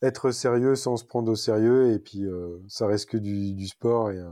[0.01, 3.67] être sérieux sans se prendre au sérieux et puis euh, ça reste que du, du
[3.67, 4.29] sport et il euh,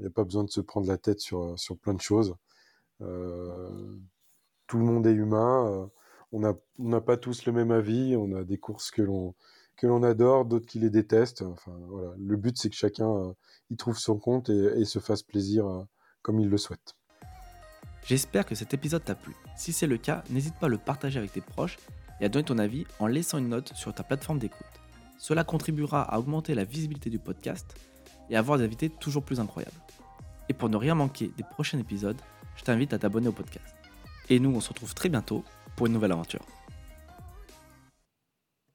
[0.00, 2.34] n'y a pas besoin de se prendre la tête sur, sur plein de choses.
[2.98, 5.90] tout le monde est humain.
[6.36, 8.16] On n'a pas tous le même avis.
[8.16, 11.42] On a des courses que l'on adore, d'autres qui les détestent.
[11.42, 13.34] Enfin voilà, le but c'est que chacun
[13.70, 15.86] y trouve son compte et, et se fasse plaisir
[16.22, 16.94] comme il le souhaite.
[18.04, 19.34] J'espère que cet épisode t'a plu.
[19.56, 21.78] Si c'est le cas, n'hésite pas à le partager avec tes proches
[22.20, 24.66] et à donner ton avis en laissant une note sur ta plateforme d'écoute.
[25.18, 27.74] Cela contribuera à augmenter la visibilité du podcast
[28.30, 29.76] et à avoir des invités toujours plus incroyables.
[30.48, 32.20] Et pour ne rien manquer des prochains épisodes,
[32.56, 33.74] je t'invite à t'abonner au podcast.
[34.28, 35.44] Et nous, on se retrouve très bientôt
[35.76, 36.40] pour une nouvelle aventure.